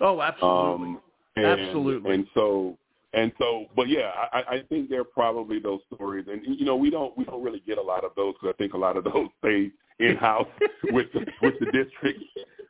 Oh, 0.00 0.20
absolutely, 0.20 0.86
um, 0.86 1.00
and, 1.36 1.46
absolutely. 1.46 2.14
And 2.14 2.26
so 2.34 2.78
and 3.16 3.32
so, 3.38 3.64
but 3.74 3.88
yeah, 3.88 4.10
I, 4.32 4.42
I 4.48 4.62
think 4.68 4.90
there 4.90 5.00
are 5.00 5.04
probably 5.04 5.58
those 5.58 5.80
stories, 5.92 6.26
and 6.30 6.42
you 6.44 6.66
know, 6.66 6.76
we 6.76 6.90
don't 6.90 7.16
we 7.16 7.24
don't 7.24 7.42
really 7.42 7.62
get 7.66 7.78
a 7.78 7.82
lot 7.82 8.04
of 8.04 8.12
those 8.14 8.34
because 8.34 8.54
I 8.54 8.56
think 8.58 8.74
a 8.74 8.78
lot 8.78 8.96
of 8.96 9.04
those 9.04 9.28
stay 9.38 9.72
in 9.98 10.16
house 10.16 10.48
with 10.84 11.06
the, 11.14 11.26
with 11.40 11.54
the 11.58 11.66
district. 11.66 12.20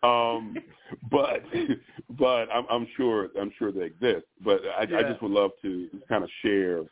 Um, 0.05 0.57
but 1.11 1.43
but 2.11 2.49
I'm, 2.53 2.65
I'm 2.71 2.87
sure 2.97 3.29
I'm 3.41 3.51
sure 3.59 3.73
they 3.73 3.87
exist. 3.87 4.27
But 4.45 4.61
I, 4.79 4.87
Yeah. 4.89 4.99
I 4.99 5.03
just 5.03 5.21
would 5.21 5.33
love 5.33 5.51
to 5.63 5.89
kind 6.09 6.23
of 6.23 6.31
share, 6.43 6.85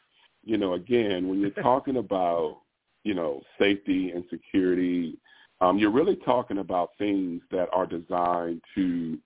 you 0.43 0.59
know, 0.59 0.75
again 0.75 1.29
when 1.29 1.41
you're 1.41 1.51
talking 1.51 1.99
about 1.99 2.63
you 3.05 3.15
know 3.15 3.41
safety 3.59 4.11
and 4.11 4.25
security, 4.31 5.19
um, 5.61 5.79
you're 5.79 5.93
really 5.93 6.17
talking 6.17 6.59
about 6.59 6.91
things 6.99 7.43
that 7.51 7.69
are 7.73 7.87
designed 7.87 8.61
to 8.75 9.19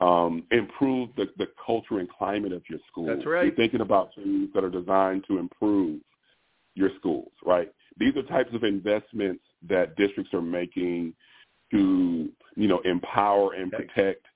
um, 0.00 0.44
improve 0.50 1.10
the, 1.16 1.26
the 1.38 1.46
culture 1.64 1.98
and 1.98 2.08
climate 2.10 2.52
of 2.52 2.62
your 2.68 2.78
school. 2.90 3.06
That's 3.06 3.26
right. 3.26 3.46
You're 3.46 3.54
thinking 3.54 3.80
about 3.80 4.10
things 4.14 4.50
that 4.54 4.64
are 4.64 4.70
designed 4.70 5.24
to 5.28 5.38
improve 5.38 6.00
your 6.74 6.90
schools, 6.98 7.32
right? 7.44 7.72
These 7.98 8.14
are 8.16 8.22
types 8.22 8.54
of 8.54 8.62
investments 8.62 9.42
that 9.68 9.96
districts 9.96 10.34
are 10.34 10.42
making 10.42 11.14
to, 11.70 12.28
you 12.54 12.68
know, 12.68 12.80
empower 12.84 13.54
and 13.54 13.72
protect 13.72 14.26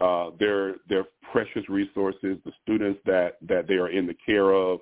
uh, 0.00 0.30
their 0.38 0.76
their 0.88 1.04
precious 1.32 1.68
resources, 1.68 2.38
the 2.44 2.52
students 2.62 3.00
that 3.04 3.36
that 3.48 3.66
they 3.66 3.74
are 3.74 3.88
in 3.88 4.06
the 4.06 4.14
care 4.24 4.52
of, 4.52 4.78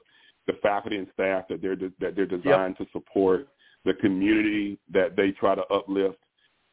the 0.47 0.53
faculty 0.63 0.97
and 0.97 1.09
staff 1.15 1.45
that 1.49 1.63
they're 1.63 1.77
that 1.77 2.15
they're 2.15 2.27
designed 2.27 2.77
to 2.77 2.87
support, 2.93 3.49
the 3.87 3.95
community 3.95 4.79
that 4.93 5.17
they 5.17 5.31
try 5.31 5.55
to 5.55 5.65
uplift. 5.69 6.19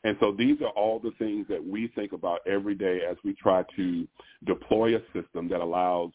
And 0.03 0.17
so 0.19 0.33
these 0.37 0.61
are 0.61 0.69
all 0.69 0.99
the 0.99 1.11
things 1.17 1.45
that 1.47 1.65
we 1.65 1.87
think 1.95 2.11
about 2.11 2.39
every 2.45 2.75
day 2.75 3.01
as 3.09 3.15
we 3.23 3.33
try 3.35 3.63
to 3.77 4.05
deploy 4.45 4.97
a 4.97 4.99
system 5.13 5.47
that 5.47 5.61
allows 5.61 6.11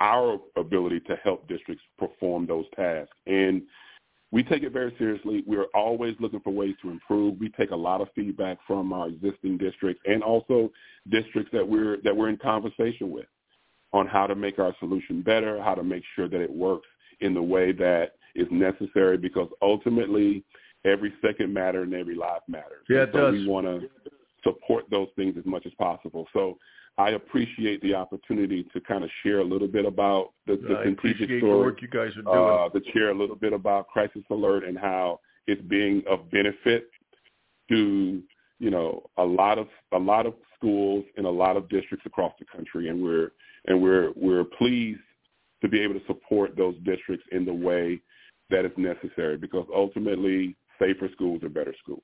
our 0.00 0.38
ability 0.56 1.00
to 1.00 1.16
help 1.16 1.48
districts 1.48 1.82
perform 1.98 2.46
those 2.46 2.66
tasks. 2.76 3.16
And 3.26 3.62
we 4.30 4.44
take 4.44 4.62
it 4.62 4.72
very 4.72 4.94
seriously. 4.98 5.42
We're 5.46 5.66
always 5.74 6.14
looking 6.20 6.40
for 6.40 6.50
ways 6.50 6.74
to 6.82 6.90
improve. 6.90 7.40
We 7.40 7.48
take 7.48 7.70
a 7.70 7.76
lot 7.76 8.00
of 8.00 8.08
feedback 8.14 8.58
from 8.66 8.92
our 8.92 9.08
existing 9.08 9.58
districts 9.58 10.02
and 10.06 10.22
also 10.22 10.70
districts 11.10 11.50
that 11.52 11.66
we're 11.66 12.00
that 12.02 12.16
we're 12.16 12.28
in 12.28 12.36
conversation 12.36 13.10
with 13.10 13.26
on 13.92 14.06
how 14.06 14.26
to 14.26 14.34
make 14.34 14.58
our 14.58 14.74
solution 14.80 15.22
better, 15.22 15.62
how 15.62 15.74
to 15.74 15.84
make 15.84 16.02
sure 16.14 16.28
that 16.28 16.40
it 16.40 16.50
works 16.50 16.88
in 17.20 17.32
the 17.32 17.42
way 17.42 17.72
that 17.72 18.14
is 18.34 18.48
necessary 18.50 19.16
because 19.16 19.48
ultimately 19.62 20.44
every 20.84 21.12
second 21.24 21.52
matters 21.52 21.84
and 21.84 21.94
every 21.94 22.14
life 22.14 22.42
matters. 22.48 22.84
Yeah, 22.88 23.02
it 23.02 23.10
so 23.12 23.30
does. 23.30 23.32
we 23.32 23.46
want 23.46 23.66
to 23.66 23.88
support 24.42 24.84
those 24.90 25.08
things 25.16 25.34
as 25.38 25.46
much 25.46 25.66
as 25.66 25.72
possible. 25.78 26.26
So 26.32 26.58
I 26.96 27.10
appreciate 27.10 27.80
the 27.82 27.94
opportunity 27.94 28.64
to 28.72 28.80
kind 28.80 29.02
of 29.02 29.10
share 29.22 29.40
a 29.40 29.44
little 29.44 29.66
bit 29.66 29.84
about 29.84 30.32
the, 30.46 30.56
the 30.56 30.76
I 30.76 30.82
strategic 30.82 30.98
appreciate 30.98 31.28
the 31.28 31.38
story 31.40 31.58
work 31.58 31.82
you 31.82 31.88
guys 31.88 32.10
are 32.16 32.22
doing. 32.22 32.36
uh, 32.36 32.68
to 32.68 32.80
share 32.92 33.10
a 33.10 33.18
little 33.18 33.36
bit 33.36 33.52
about 33.52 33.88
Crisis 33.88 34.22
Alert 34.30 34.64
and 34.64 34.78
how 34.78 35.20
it's 35.46 35.62
being 35.62 36.02
of 36.08 36.30
benefit 36.30 36.88
to 37.70 38.22
you 38.60 38.70
know 38.70 39.02
a 39.18 39.24
lot 39.24 39.58
of 39.58 39.66
a 39.92 39.98
lot 39.98 40.26
of 40.26 40.34
schools 40.56 41.04
in 41.16 41.24
a 41.24 41.30
lot 41.30 41.56
of 41.56 41.68
districts 41.68 42.06
across 42.06 42.32
the 42.38 42.44
country, 42.44 42.88
and 42.88 43.02
we're 43.02 43.32
and 43.66 43.80
we're 43.82 44.12
we're 44.14 44.44
pleased 44.44 45.00
to 45.62 45.68
be 45.68 45.80
able 45.80 45.94
to 45.94 46.06
support 46.06 46.56
those 46.56 46.76
districts 46.84 47.26
in 47.32 47.44
the 47.44 47.52
way 47.52 48.00
that 48.50 48.64
is 48.64 48.72
necessary 48.76 49.36
because 49.36 49.66
ultimately 49.74 50.56
safer 50.78 51.08
schools 51.12 51.42
are 51.42 51.48
better 51.48 51.74
schools. 51.82 52.02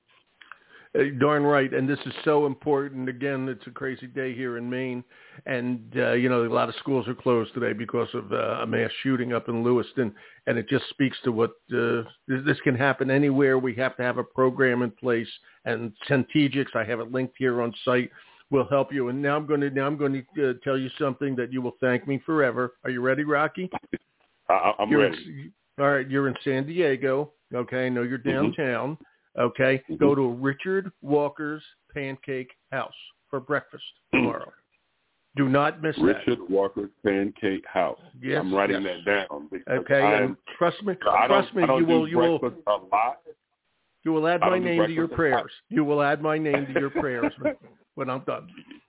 Darn 1.19 1.43
right, 1.43 1.73
and 1.73 1.87
this 1.87 1.99
is 2.05 2.11
so 2.25 2.45
important. 2.45 3.07
Again, 3.07 3.47
it's 3.47 3.65
a 3.65 3.71
crazy 3.71 4.07
day 4.07 4.35
here 4.35 4.57
in 4.57 4.69
Maine, 4.69 5.05
and 5.45 5.81
uh, 5.95 6.11
you 6.11 6.27
know 6.27 6.43
a 6.45 6.51
lot 6.51 6.67
of 6.67 6.75
schools 6.75 7.07
are 7.07 7.15
closed 7.15 7.53
today 7.53 7.71
because 7.71 8.09
of 8.13 8.33
uh, 8.33 8.59
a 8.61 8.67
mass 8.67 8.91
shooting 9.01 9.31
up 9.31 9.47
in 9.47 9.63
Lewiston, 9.63 10.13
and 10.47 10.57
it 10.57 10.67
just 10.67 10.83
speaks 10.89 11.15
to 11.23 11.31
what 11.31 11.51
uh, 11.73 12.03
this, 12.27 12.59
can 12.65 12.75
happen 12.75 13.09
anywhere. 13.09 13.57
We 13.57 13.73
have 13.75 13.95
to 13.97 14.03
have 14.03 14.17
a 14.17 14.23
program 14.23 14.81
in 14.81 14.91
place, 14.91 15.29
and 15.63 15.93
Centegix, 16.09 16.75
I 16.75 16.83
have 16.83 16.99
it 16.99 17.09
linked 17.09 17.35
here 17.37 17.61
on 17.61 17.73
site, 17.85 18.11
will 18.49 18.67
help 18.67 18.91
you. 18.91 19.07
And 19.07 19.21
now 19.21 19.37
I'm 19.37 19.45
going 19.45 19.61
to 19.61 19.69
now 19.69 19.87
I'm 19.87 19.95
going 19.95 20.25
to 20.35 20.49
uh, 20.49 20.53
tell 20.61 20.77
you 20.77 20.89
something 20.99 21.37
that 21.37 21.53
you 21.53 21.61
will 21.61 21.77
thank 21.79 22.05
me 22.05 22.21
forever. 22.25 22.73
Are 22.83 22.89
you 22.89 22.99
ready, 22.99 23.23
Rocky? 23.23 23.69
I, 24.49 24.73
I'm 24.77 24.89
you're 24.89 25.09
ready. 25.09 25.53
All 25.79 25.91
right, 25.91 26.09
you're 26.09 26.27
in 26.27 26.35
San 26.43 26.65
Diego. 26.65 27.31
Okay, 27.53 27.85
I 27.87 27.89
know 27.89 28.03
you're 28.03 28.19
Mhm. 28.19 28.55
downtown. 28.55 28.97
Okay, 29.37 29.83
Mhm. 29.89 29.97
go 29.97 30.13
to 30.15 30.33
Richard 30.33 30.91
Walker's 31.01 31.63
Pancake 31.93 32.51
House 32.71 32.93
for 33.29 33.39
breakfast 33.39 33.83
tomorrow. 34.13 34.51
Do 35.37 35.47
not 35.47 35.81
miss 35.81 35.97
Richard 35.97 36.39
Walker's 36.49 36.89
Pancake 37.05 37.65
House. 37.65 38.01
Yes, 38.21 38.41
I'm 38.41 38.53
writing 38.53 38.81
yes. 38.81 39.05
that 39.05 39.29
down. 39.29 39.49
Okay, 39.69 40.01
I'm, 40.01 40.23
and 40.23 40.37
trust 40.57 40.83
me, 40.83 40.93
trust 40.95 41.55
me, 41.55 41.63
you 41.63 41.85
will, 41.85 42.05
you 42.07 42.17
will, 42.17 42.35
a 42.67 42.71
lot. 42.91 43.21
you 44.03 44.11
will 44.11 44.27
add 44.27 44.41
my 44.41 44.59
name 44.59 44.85
to 44.85 44.91
your 44.91 45.07
breakfast 45.07 45.21
a 45.21 45.35
lot. 45.35 45.39
prayers. 45.39 45.51
You 45.69 45.85
will 45.85 46.01
add 46.01 46.21
my 46.21 46.37
name 46.37 46.65
to 46.65 46.73
your 46.73 46.89
prayers 46.89 47.33
when, 48.01 48.09
I'm 48.09 48.21
done. 48.25 48.47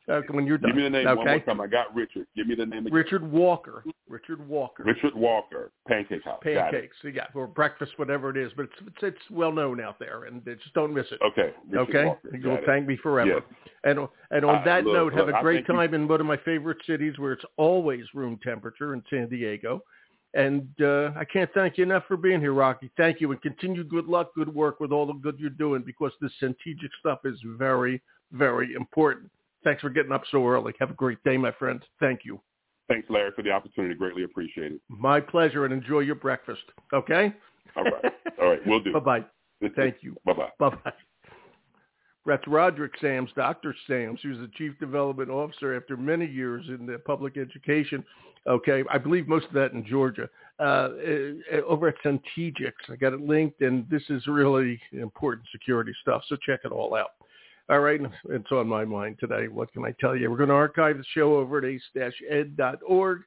Uh, 0.09 0.21
when 0.33 0.47
you're 0.47 0.59
done. 0.59 0.71
Give 0.71 0.77
me 0.77 0.83
the 0.83 0.91
name 0.91 1.07
one 1.07 1.17
more 1.25 1.39
time. 1.41 1.61
I 1.61 1.67
got 1.69 1.95
Richard. 1.95 2.27
Give 2.35 2.47
me 2.47 2.55
the 2.57 2.67
name 2.67 2.87
again. 2.87 2.93
Richard 2.93 3.31
Walker. 3.31 3.85
Richard 4.09 4.47
Walker. 4.49 4.83
Richard 4.83 5.15
Walker, 5.15 5.71
Pancake 5.87 6.25
House. 6.25 6.41
Got. 6.45 6.73
Pancakes, 6.73 6.97
yeah, 7.05 7.27
or 7.35 7.47
breakfast, 7.47 7.93
whatever 7.97 8.31
it 8.31 8.37
is. 8.37 8.51
But 8.57 8.65
it's 8.65 8.75
it's, 8.89 8.97
it's 9.03 9.31
well 9.31 9.53
known 9.53 9.81
out 9.81 9.99
there, 9.99 10.25
and 10.25 10.45
just 10.45 10.75
don't 10.75 10.93
miss 10.93 11.07
it. 11.13 11.21
Okay. 11.25 11.53
Richard 11.71 11.89
okay, 11.89 12.05
Walker. 12.07 12.31
you'll 12.37 12.55
Got 12.57 12.63
it. 12.65 12.67
thank 12.67 12.87
me 12.89 12.97
forever. 12.97 13.31
Yes. 13.31 13.43
And 13.85 14.01
and 14.33 14.45
on 14.45 14.57
Uh, 14.57 14.65
that 14.65 14.85
look, 14.85 14.95
note, 14.95 15.13
have 15.15 15.29
a 15.29 15.41
great 15.41 15.59
think 15.59 15.69
you- 15.69 15.75
time 15.75 15.95
in 15.95 16.09
one 16.09 16.21
of 16.21 16.27
my 16.27 16.37
favorite 16.39 16.79
cities 16.87 17.19
where 17.19 17.33
it's 17.33 17.45
always 17.57 18.05
room 18.13 18.39
temperature 18.43 18.95
in 18.95 19.03
San 19.09 19.29
Diego. 19.29 19.83
And 20.35 20.67
uh, 20.81 21.11
I 21.15 21.27
can't 21.31 21.51
thank 21.53 21.77
you 21.77 21.85
enough 21.85 22.05
for 22.09 22.17
being 22.17 22.41
here, 22.41 22.55
Rocky. 22.55 22.91
Thank 22.97 23.21
you, 23.21 23.31
and 23.33 23.43
continue 23.43 23.85
good 23.85 24.07
luck, 24.07 24.35
good 24.35 24.49
work 24.53 24.81
with 24.81 24.91
all 24.91 25.05
the 25.07 25.13
good 25.13 25.37
you're 25.39 25.51
doing 25.51 25.83
because 25.85 26.11
this 26.23 26.33
strategic 26.37 26.91
stuff 27.01 27.19
is 27.27 27.39
very, 27.59 28.01
very 28.33 28.75
important. 28.75 29.31
Thanks 29.65 29.81
for 29.81 29.91
getting 29.91 30.13
up 30.13 30.23
so 30.31 30.47
early. 30.47 30.73
Have 30.81 30.91
a 30.91 30.95
great 30.95 31.23
day, 31.25 31.37
my 31.37 31.53
friend. 31.53 31.83
Thank 32.01 32.21
you. 32.25 32.41
Thanks, 32.89 33.09
Larry, 33.09 33.31
for 33.35 33.43
the 33.43 33.51
opportunity. 33.51 33.95
Greatly 33.95 34.25
appreciate 34.25 34.73
it. 34.73 34.81
My 34.89 35.21
pleasure, 35.21 35.65
and 35.65 35.73
enjoy 35.73 36.01
your 36.01 36.17
breakfast. 36.17 36.63
Okay. 36.93 37.33
All 37.77 37.85
right. 37.85 38.13
All 38.41 38.49
right. 38.49 38.61
We'll 38.67 38.81
do. 38.81 38.93
bye 39.01 39.01
bye. 39.01 39.25
Thank 39.77 39.97
you. 40.01 40.17
Bye-bye. 40.25 40.49
Bye-bye. 40.59 40.93
That's 42.27 42.47
Roderick 42.47 42.93
Sams, 43.01 43.31
Dr. 43.35 43.75
Sams, 43.87 44.21
who's 44.23 44.39
the 44.39 44.51
Chief 44.57 44.79
Development 44.79 45.31
Officer 45.31 45.77
after 45.77 45.97
many 45.97 46.27
years 46.27 46.65
in 46.69 46.87
the 46.87 46.99
public 46.99 47.37
education. 47.37 48.05
Okay, 48.47 48.83
I 48.91 48.99
believe 48.99 49.29
most 49.29 49.47
of 49.47 49.53
that 49.53 49.73
in 49.73 49.85
Georgia. 49.87 50.29
Uh, 50.59 50.63
uh, 50.63 51.61
over 51.67 51.89
at 51.89 51.95
Centegix, 52.05 52.73
I 52.89 52.97
got 52.97 53.13
it 53.13 53.21
linked, 53.21 53.61
and 53.61 53.89
this 53.89 54.03
is 54.09 54.27
really 54.27 54.81
important 54.93 55.47
security 55.51 55.93
stuff, 56.03 56.23
so 56.29 56.37
check 56.45 56.61
it 56.65 56.73
all 56.73 56.95
out. 56.95 57.11
All 57.71 57.81
right, 57.81 58.01
it's 58.29 58.53
on 58.53 58.69
my 58.69 58.85
mind 58.85 59.17
today. 59.21 59.49
What 59.49 59.73
can 59.73 59.85
I 59.85 59.95
tell 60.01 60.17
you? 60.17 60.31
We're 60.31 60.37
going 60.37 60.49
to 60.49 60.55
archive 60.55 60.99
the 60.99 61.05
show 61.15 61.37
over 61.37 61.59
at 61.59 61.65
ace-ed.org. 61.65 63.21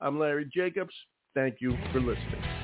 I'm 0.00 0.18
Larry 0.18 0.48
Jacobs. 0.54 0.94
Thank 1.34 1.56
you 1.60 1.76
for 1.92 2.00
listening. 2.00 2.59